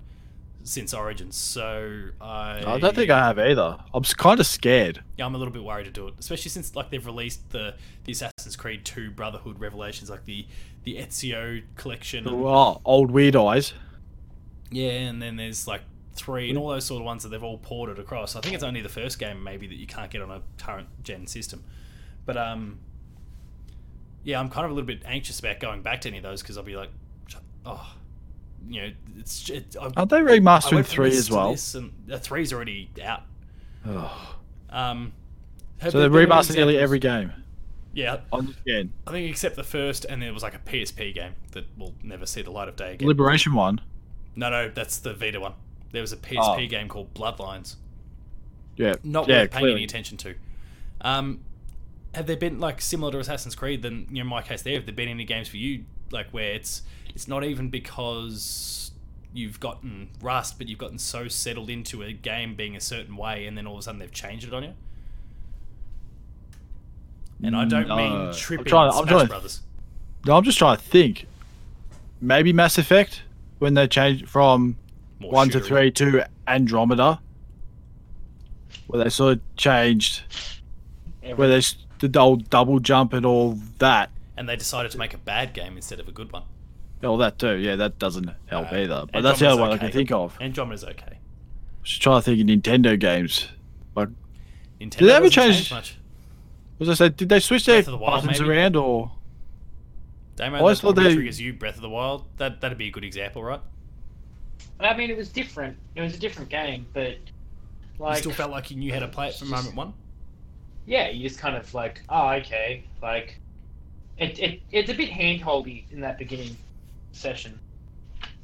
since 0.63 0.93
Origins. 0.93 1.37
So 1.37 2.09
I 2.19 2.61
I 2.65 2.79
don't 2.79 2.93
think 2.95 3.09
I 3.09 3.19
have 3.27 3.39
either. 3.39 3.77
I'm 3.93 4.03
kind 4.03 4.39
of 4.39 4.45
scared. 4.45 5.01
yeah, 5.17 5.25
I'm 5.25 5.35
a 5.35 5.37
little 5.37 5.53
bit 5.53 5.63
worried 5.63 5.85
to 5.85 5.91
do 5.91 6.07
it, 6.07 6.15
especially 6.19 6.49
since 6.49 6.75
like 6.75 6.89
they've 6.89 7.05
released 7.05 7.49
the 7.51 7.75
the 8.03 8.11
Assassin's 8.11 8.55
Creed 8.57 8.83
2 8.83 9.11
Brotherhood 9.11 9.59
Revelations, 9.59 10.09
like 10.09 10.25
the 10.25 10.45
the 10.83 10.97
Ezio 10.97 11.63
collection. 11.77 12.27
and- 12.27 12.35
Oh, 12.43 12.81
old 12.83 13.09
weird 13.11 13.37
eyes. 13.37 13.73
Yeah, 14.69 14.89
and 14.91 15.21
then 15.21 15.37
there's 15.37 15.65
like 15.67 15.81
three 16.15 16.49
and 16.49 16.57
all 16.57 16.69
those 16.69 16.85
sort 16.85 17.01
of 17.01 17.05
ones 17.05 17.23
that 17.23 17.29
they've 17.29 17.43
all 17.43 17.57
ported 17.57 17.99
across. 17.99 18.35
I 18.35 18.41
think 18.41 18.53
it's 18.55 18.63
only 18.63 18.81
the 18.81 18.89
first 18.89 19.19
game 19.19 19.43
maybe 19.43 19.67
that 19.67 19.75
you 19.75 19.87
can't 19.87 20.11
get 20.11 20.21
on 20.21 20.31
a 20.31 20.41
current 20.57 20.87
gen 21.03 21.27
system. 21.27 21.63
But 22.25 22.37
um, 22.37 22.79
yeah, 24.23 24.39
I'm 24.39 24.49
kind 24.49 24.65
of 24.65 24.71
a 24.71 24.73
little 24.73 24.87
bit 24.87 25.01
anxious 25.05 25.39
about 25.39 25.59
going 25.59 25.81
back 25.81 26.01
to 26.01 26.09
any 26.09 26.17
of 26.17 26.23
those 26.23 26.41
because 26.41 26.57
I'll 26.57 26.63
be 26.63 26.75
like, 26.75 26.89
oh, 27.65 27.95
you 28.67 28.81
know, 28.81 28.91
it's 29.17 29.49
it, 29.49 29.75
I, 29.79 29.91
Aren't 29.97 30.09
they 30.09 30.19
remastering 30.21 30.85
three 30.85 31.09
as 31.17 31.29
well? 31.29 31.55
and 31.75 31.91
the 32.05 32.19
three's 32.19 32.53
already 32.53 32.89
out. 33.03 33.23
Ugh. 33.87 34.11
Um, 34.69 35.13
So 35.89 35.99
they're 35.99 36.09
remastering 36.09 36.55
nearly 36.55 36.77
every 36.77 36.99
game 36.99 37.33
Yeah, 37.91 38.21
on 38.31 38.55
gen. 38.65 38.93
I 39.05 39.11
think 39.11 39.29
except 39.29 39.55
the 39.57 39.63
first, 39.63 40.05
and 40.05 40.21
then 40.21 40.29
it 40.29 40.33
was 40.33 40.43
like 40.43 40.55
a 40.55 40.59
PSP 40.59 41.13
game 41.13 41.33
that 41.51 41.65
will 41.77 41.93
never 42.01 42.25
see 42.25 42.41
the 42.41 42.51
light 42.51 42.69
of 42.69 42.75
day 42.77 42.93
again. 42.93 43.07
Liberation 43.07 43.53
one. 43.53 43.81
no, 44.35 44.49
no, 44.49 44.69
that's 44.69 44.97
the 44.97 45.13
Vita 45.13 45.39
one. 45.39 45.53
There 45.93 46.01
was 46.01 46.11
a 46.11 46.17
PSP 46.17 46.65
Oh. 46.65 46.67
game 46.67 46.89
called 46.89 47.13
Bloodlines. 47.13 47.75
Yeah. 48.75 48.95
not 49.03 49.27
yeah, 49.29 49.41
worth 49.43 49.51
paying 49.51 49.61
clearly. 49.61 49.75
any 49.75 49.83
attention 49.85 50.17
to. 50.17 50.35
Um, 51.01 51.39
have 52.15 52.25
there 52.27 52.35
been 52.35 52.59
like 52.59 52.81
similar 52.81 53.11
to 53.13 53.19
Assassin's 53.19 53.55
Creed? 53.55 53.81
Then 53.83 54.07
you 54.09 54.15
know, 54.15 54.21
in 54.21 54.27
my 54.27 54.41
case, 54.41 54.61
there 54.63 54.73
have 54.73 54.85
there 54.85 54.95
been 54.95 55.07
any 55.09 55.23
games 55.23 55.47
for 55.47 55.57
you 55.57 55.85
like 56.11 56.27
where 56.31 56.53
it's 56.53 56.81
it's 57.15 57.27
not 57.27 57.43
even 57.43 57.69
because 57.69 58.91
you've 59.33 59.59
gotten 59.59 60.09
rust, 60.21 60.57
but 60.57 60.67
you've 60.67 60.77
gotten 60.79 60.97
so 60.99 61.27
settled 61.27 61.69
into 61.69 62.01
a 62.03 62.11
game 62.13 62.55
being 62.55 62.75
a 62.75 62.79
certain 62.81 63.15
way, 63.15 63.45
and 63.45 63.57
then 63.57 63.65
all 63.67 63.73
of 63.75 63.79
a 63.79 63.81
sudden 63.83 63.99
they've 63.99 64.11
changed 64.11 64.47
it 64.47 64.53
on 64.53 64.63
you. 64.63 64.73
And 67.43 67.55
I 67.55 67.65
don't 67.65 67.87
No. 67.87 67.95
mean 67.97 68.11
I'm 68.11 68.33
tripping 68.33 68.65
trying- 68.65 68.91
I'm 68.93 69.05
trying 69.05 69.27
Brothers. 69.27 69.61
No, 70.25 70.37
I'm 70.37 70.43
just 70.43 70.57
trying 70.57 70.77
to 70.77 70.83
think. 70.83 71.25
Maybe 72.21 72.53
Mass 72.53 72.77
Effect 72.77 73.23
when 73.59 73.73
they 73.73 73.87
changed 73.87 74.27
from 74.29 74.77
one 75.31 75.49
to 75.49 75.59
three 75.59 75.91
to 75.91 76.25
Andromeda, 76.47 77.19
where 78.87 79.03
they 79.03 79.09
sort 79.09 79.37
of 79.37 79.55
changed 79.55 80.23
where 81.35 81.47
they 81.47 81.61
the 82.05 82.19
old 82.19 82.49
double 82.49 82.79
jump 82.79 83.13
and 83.13 83.25
all 83.25 83.57
that. 83.79 84.09
and 84.35 84.49
they 84.49 84.55
decided 84.57 84.91
to 84.91 84.97
make 84.97 85.13
a 85.13 85.17
bad 85.17 85.53
game 85.53 85.75
instead 85.77 85.99
of 85.99 86.07
a 86.07 86.11
good 86.11 86.31
one. 86.33 86.43
All 87.03 87.17
that 87.17 87.37
too. 87.39 87.55
Yeah, 87.55 87.75
that 87.77 87.97
doesn't 87.99 88.29
help 88.47 88.71
Uh, 88.71 88.75
either. 88.77 89.05
But 89.11 89.21
that's 89.21 89.39
the 89.39 89.49
other 89.49 89.61
one 89.61 89.71
I 89.71 89.77
can 89.77 89.91
think 89.91 90.11
of. 90.11 90.37
Andromeda's 90.41 90.83
okay. 90.83 91.19
Just 91.83 92.01
trying 92.01 92.21
to 92.21 92.23
think 92.23 92.39
of 92.41 92.47
Nintendo 92.47 92.97
games. 92.99 93.47
Like, 93.95 94.09
Nintendo 94.79 94.97
did 94.97 95.09
they 95.09 95.13
ever 95.13 95.29
change 95.29 95.69
much. 95.71 95.97
as 96.79 96.89
I 96.89 96.93
said, 96.93 97.15
did 97.17 97.29
they 97.29 97.39
switch 97.39 97.65
their 97.65 97.77
Breath 97.77 97.87
of 97.87 97.91
the 97.91 97.97
Wild, 97.97 98.21
buttons 98.23 98.39
maybe? 98.41 98.51
around 98.51 98.75
or? 98.77 99.11
Damo, 100.37 100.57
I 100.57 100.59
always 100.61 100.79
thought 100.81 100.95
they- 100.95 101.13
triggers 101.13 101.39
you, 101.39 101.53
Breath 101.53 101.75
of 101.75 101.81
the 101.81 101.89
Wild. 101.89 102.25
That 102.37 102.59
that'd 102.61 102.77
be 102.77 102.87
a 102.87 102.91
good 102.91 103.03
example, 103.03 103.43
right? 103.43 103.61
I 104.85 104.95
mean, 104.97 105.09
it 105.09 105.17
was 105.17 105.29
different. 105.29 105.77
It 105.95 106.01
was 106.01 106.13
a 106.13 106.19
different 106.19 106.49
game, 106.49 106.85
but 106.93 107.17
like, 107.99 108.15
you 108.15 108.21
still 108.21 108.31
felt 108.33 108.51
like 108.51 108.71
you 108.71 108.77
knew 108.77 108.93
how 108.93 108.99
to 108.99 109.07
play 109.07 109.29
it 109.29 109.35
from 109.35 109.49
moment 109.49 109.75
one. 109.75 109.93
yeah, 110.85 111.09
you 111.09 111.27
just 111.27 111.39
kind 111.39 111.55
of 111.55 111.73
like, 111.73 112.01
oh, 112.09 112.29
okay, 112.31 112.83
like, 113.01 113.39
it, 114.17 114.39
it 114.39 114.61
it's 114.71 114.89
a 114.89 114.93
bit 114.93 115.09
handholdy 115.09 115.85
in 115.91 116.01
that 116.01 116.17
beginning 116.17 116.55
session. 117.11 117.57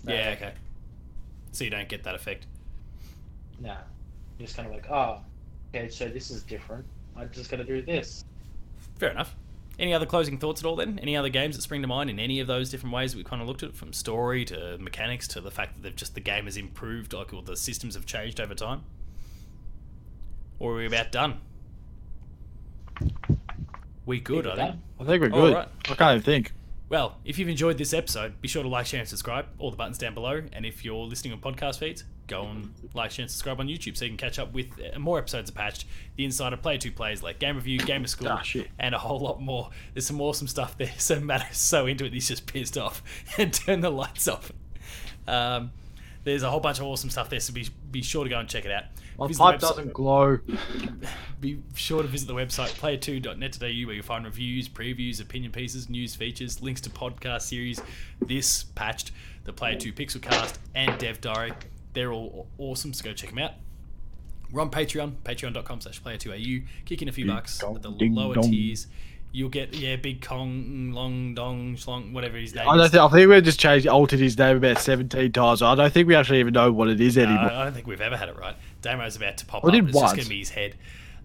Yeah, 0.06 0.36
okay. 0.38 0.54
So 1.52 1.64
you 1.64 1.70
don't 1.70 1.90
get 1.90 2.04
that 2.04 2.16
effect. 2.16 2.46
No, 3.60 3.76
you're 4.38 4.46
just 4.46 4.56
kind 4.56 4.68
of 4.68 4.74
like, 4.74 4.90
oh, 4.90 5.20
okay, 5.76 5.90
so 5.90 6.08
this 6.08 6.32
is 6.32 6.44
different. 6.44 6.86
I'm 7.18 7.30
just 7.32 7.52
got 7.52 7.58
to 7.58 7.64
do 7.66 7.82
this. 7.82 8.24
Fair 8.98 9.10
enough. 9.12 9.36
Any 9.80 9.94
other 9.94 10.06
closing 10.06 10.38
thoughts 10.38 10.62
at 10.62 10.66
all 10.66 10.76
then? 10.76 11.00
Any 11.02 11.16
other 11.16 11.30
games 11.30 11.56
that 11.56 11.62
spring 11.62 11.82
to 11.82 11.88
mind 11.88 12.10
in 12.10 12.20
any 12.20 12.42
of 12.42 12.48
those 12.48 12.70
different 12.70 12.94
ways 12.94 13.16
we 13.16 13.24
kind 13.24 13.42
of 13.42 13.48
looked 13.48 13.64
at 13.64 13.70
it 13.70 13.76
from 13.76 13.94
story 13.94 14.44
to 14.46 14.78
mechanics 14.78 15.26
to 15.30 15.42
the 15.42 15.52
fact 15.52 15.76
that 15.76 15.84
they've 15.84 15.96
just 15.96 16.16
the 16.16 16.22
game 16.22 16.46
has 16.46 16.58
improved, 16.58 17.14
like 17.14 17.34
or 17.34 17.42
the 17.42 17.56
systems 17.56 17.96
have 17.96 18.06
changed 18.06 18.42
over 18.42 18.54
time? 18.54 18.84
Or 20.60 20.74
are 20.74 20.76
we 20.76 20.86
about 20.86 21.14
done? 21.14 21.40
We 24.06 24.20
good, 24.20 24.48
I 24.48 24.56
think. 24.56 24.76
I 25.00 25.04
think 25.06 25.22
we're 25.22 25.30
good. 25.30 25.54
right. 25.54 25.70
I 25.86 25.96
can't 25.96 26.12
even 26.16 26.22
think. 26.24 26.52
Well, 26.90 27.18
if 27.24 27.40
you've 27.40 27.48
enjoyed 27.48 27.78
this 27.78 27.94
episode, 27.94 28.42
be 28.42 28.50
sure 28.50 28.64
to 28.64 28.70
like, 28.70 28.88
share, 28.88 29.00
and 29.00 29.08
subscribe. 29.08 29.46
All 29.60 29.72
the 29.72 29.78
buttons 29.78 29.98
down 29.98 30.14
below. 30.14 30.42
And 30.52 30.66
if 30.66 30.84
you're 30.84 31.06
listening 31.06 31.32
on 31.32 31.40
podcast 31.40 31.80
feeds, 31.80 32.04
go 32.30 32.44
and 32.44 32.74
like, 32.94 33.12
share, 33.12 33.24
and 33.24 33.32
subscribe 33.32 33.60
on 33.60 33.68
YouTube 33.68 33.98
so 33.98 34.06
you 34.06 34.12
can 34.12 34.18
catch 34.18 34.40
up 34.40 34.54
with 34.54 34.68
uh, 34.96 34.98
more 35.00 35.18
episodes 35.18 35.50
of 35.50 35.56
Patched, 35.56 35.86
The 36.16 36.26
Insider, 36.26 36.58
Play 36.58 36.78
Two 36.78 36.92
Plays, 36.92 37.22
like 37.22 37.40
Game 37.40 37.56
Review, 37.56 37.80
Game 37.80 38.04
of 38.04 38.10
School, 38.16 38.30
Ah, 38.30 38.44
and 38.80 38.96
a 38.96 39.00
whole 39.00 39.20
lot 39.20 39.42
more. 39.42 39.70
There's 39.94 40.08
some 40.08 40.22
awesome 40.22 40.48
stuff 40.48 40.78
there. 40.78 40.92
So 40.98 41.20
Matt 41.20 41.52
is 41.52 41.58
so 41.58 41.86
into 41.88 42.06
it, 42.06 42.14
he's 42.14 42.28
just 42.28 42.46
pissed 42.46 42.78
off 42.78 43.02
and 43.38 43.54
turned 43.54 43.84
the 43.84 43.90
lights 43.90 44.28
off. 44.28 44.52
Um, 45.28 45.72
there's 46.24 46.44
a 46.44 46.50
whole 46.50 46.60
bunch 46.60 46.80
of 46.80 46.86
awesome 46.86 47.10
stuff 47.10 47.30
there, 47.30 47.40
so 47.40 47.54
be, 47.54 47.68
be 47.92 48.02
sure 48.02 48.24
to 48.24 48.30
go 48.30 48.38
and 48.40 48.48
check 48.48 48.66
it 48.66 48.72
out. 48.72 48.84
My 49.18 49.28
Visit 49.28 49.40
the 49.40 49.44
pipe 49.52 49.60
doesn't 49.60 49.94
glow. 49.94 50.40
be 51.40 51.62
sure 51.76 52.02
to 52.02 52.08
visit 52.08 52.28
the 52.28 52.34
website 52.34 52.70
player2.net.au 52.80 53.88
where 53.88 53.96
you'll 53.96 54.04
find 54.04 54.26
reviews, 54.26 54.70
previews, 54.70 55.22
opinion 55.22 55.52
pieces, 55.52 55.90
news 55.90 56.16
features, 56.16 56.62
links 56.62 56.82
to 56.82 56.90
podcast 56.90 57.42
series, 57.44 57.82
this 58.22 58.64
patched, 58.64 59.12
the 59.46 59.54
Player 59.54 59.76
2 59.76 59.94
Pixelcast, 59.94 60.56
and 60.76 60.98
Dev 61.00 61.20
Diary. 61.22 61.54
They're 61.94 62.12
all 62.12 62.48
awesome, 62.58 62.94
so 62.94 63.04
go 63.04 63.14
check 63.14 63.30
them 63.30 63.40
out. 63.40 63.54
We're 64.52 64.62
on 64.62 64.72
Patreon, 64.72 65.16
patreon.com 65.24 65.82
slash 65.82 66.02
player2au. 66.02 66.66
Kick 66.86 67.02
in 67.02 67.08
a 67.08 67.12
few 67.12 67.26
Ding 67.26 67.36
bucks 67.36 67.60
dong, 67.60 67.76
at 67.76 67.82
the 67.84 67.90
lower 67.90 68.36
dong. 68.36 68.50
tiers. 68.50 68.88
You'll 69.32 69.50
get, 69.50 69.76
yeah, 69.76 69.96
Big 69.96 70.26
Kong, 70.26 70.92
Long, 70.92 71.36
Dong, 71.36 71.76
Schlong, 71.76 72.14
whatever 72.14 72.36
his 72.38 72.56
name 72.56 72.68
I 72.68 72.76
don't 72.76 72.86
is. 72.86 72.92
think. 72.92 73.04
I 73.04 73.10
think 73.10 73.30
we 73.30 73.42
just 73.42 73.60
changed, 73.60 73.86
altered 73.86 74.20
his 74.20 74.36
name 74.40 74.58
about 74.58 74.80
seventeen 74.80 75.32
times. 75.32 75.62
I 75.62 75.76
don't 75.76 75.94
think 75.94 76.08
we 76.08 76.16
actually 76.16 76.40
even 76.40 76.54
know 76.56 76.72
what 76.72 76.88
it 76.88 77.00
is 77.00 77.16
No, 77.16 77.24
anymore. 77.26 77.52
I 77.52 77.64
don't 77.66 77.74
think 77.74 77.86
we've 77.86 78.02
ever 78.02 78.18
had 78.18 78.30
it 78.30 78.38
right. 78.40 78.56
Damo's 78.82 79.16
about 79.18 79.38
to 79.38 79.46
pop 79.46 79.64
I 79.64 79.68
up. 79.68 79.74
did 79.76 79.88
It's 79.90 80.00
just 80.00 80.16
going 80.16 80.24
to 80.24 80.30
be 80.30 80.40
his 80.40 80.50
head. 80.50 80.76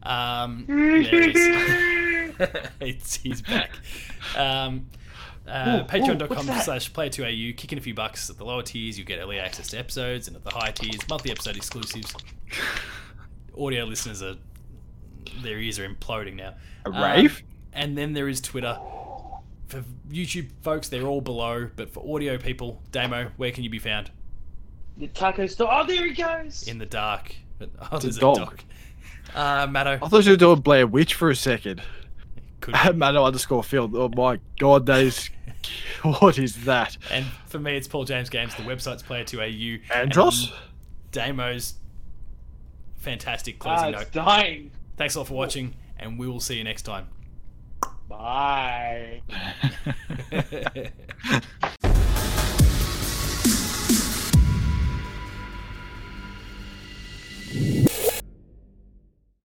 Um, 0.03 0.66
there 0.68 0.98
he 0.98 1.31
is. 1.31 2.31
it's, 2.81 3.14
he's 3.16 3.40
back. 3.40 3.70
Um, 4.37 4.90
uh, 5.47 5.51
Ooh, 5.51 5.81
ooh, 5.83 5.85
Patreon.com 5.87 6.29
what's 6.29 6.47
that? 6.47 6.65
slash 6.65 6.93
player2au. 6.93 7.57
Kick 7.57 7.73
in 7.73 7.79
a 7.79 7.81
few 7.81 7.95
bucks 7.95 8.31
at 8.31 8.39
the 8.39 8.45
lower 8.45 8.63
tiers. 8.63 8.99
You 8.99 9.05
get 9.05 9.19
early 9.21 9.39
access 9.39 9.69
to 9.69 9.79
episodes, 9.79 10.27
and 10.29 10.37
at 10.37 10.45
the 10.45 10.51
higher 10.51 10.73
tiers, 10.73 11.07
monthly 11.09 11.31
episode 11.31 11.57
exclusives. 11.57 12.15
Audio 13.59 13.85
listeners 13.85 14.23
are. 14.23 14.35
Their 15.43 15.59
ears 15.59 15.79
are 15.79 15.89
imploding 15.89 16.35
now. 16.37 16.55
A 16.87 16.91
Um, 16.91 17.03
rave? 17.03 17.43
and 17.73 17.97
then 17.97 18.13
there 18.13 18.29
is 18.29 18.41
Twitter. 18.41 18.79
For 19.69 19.83
YouTube 20.11 20.49
folks, 20.63 20.89
they're 20.89 21.07
all 21.07 21.21
below, 21.23 21.71
but 21.75 21.91
for 21.91 22.15
audio 22.15 22.37
people, 22.39 22.83
Damo, 22.93 23.31
where 23.39 23.51
can 23.51 23.65
you 23.65 23.71
be 23.71 23.79
found? 23.79 24.11
The 24.99 25.09
taco 25.09 25.47
store. 25.47 25.69
Oh, 25.73 25.85
there 25.87 26.07
he 26.07 26.13
goes. 26.15 26.69
in 26.69 26.79
the 26.79 26.87
dark. 26.87 27.35
But, 27.59 27.71
oh, 27.81 27.97
a 27.97 28.01
there's 28.01 28.19
a 28.19 28.21
dog. 28.21 28.37
dog. 28.37 28.61
Uh, 29.35 29.67
Matto. 29.69 29.99
I 30.03 30.09
thought 30.09 30.25
you 30.25 30.33
were 30.33 30.37
doing 30.37 30.61
Blair 30.61 30.87
Witch 30.87 31.15
for 31.15 31.31
a 31.31 31.37
second 31.37 31.83
could. 32.64 32.96
Mano 32.96 33.20
um, 33.20 33.27
underscore 33.27 33.62
Field. 33.62 33.94
Oh 33.94 34.09
my 34.09 34.40
god, 34.59 34.87
that 34.87 35.03
is. 35.03 35.31
what 36.03 36.38
is 36.38 36.64
that? 36.64 36.96
And 37.11 37.27
for 37.46 37.59
me, 37.59 37.77
it's 37.77 37.87
Paul 37.87 38.05
James 38.05 38.31
Games. 38.31 38.55
The 38.55 38.62
website's 38.62 39.03
player2au. 39.03 39.83
Andros? 39.94 40.50
And 40.50 40.55
Damo's 41.12 41.74
fantastic 42.96 43.57
ah, 43.61 43.77
closing 43.77 43.92
note. 43.92 44.12
dying. 44.12 44.70
Thanks 44.96 45.14
a 45.14 45.18
lot 45.18 45.29
for 45.29 45.35
watching, 45.35 45.74
and 45.98 46.18
we 46.18 46.27
will 46.27 46.40
see 46.40 46.57
you 46.57 46.64
next 46.64 46.83
time. 46.83 47.09
Bye. 48.09 49.22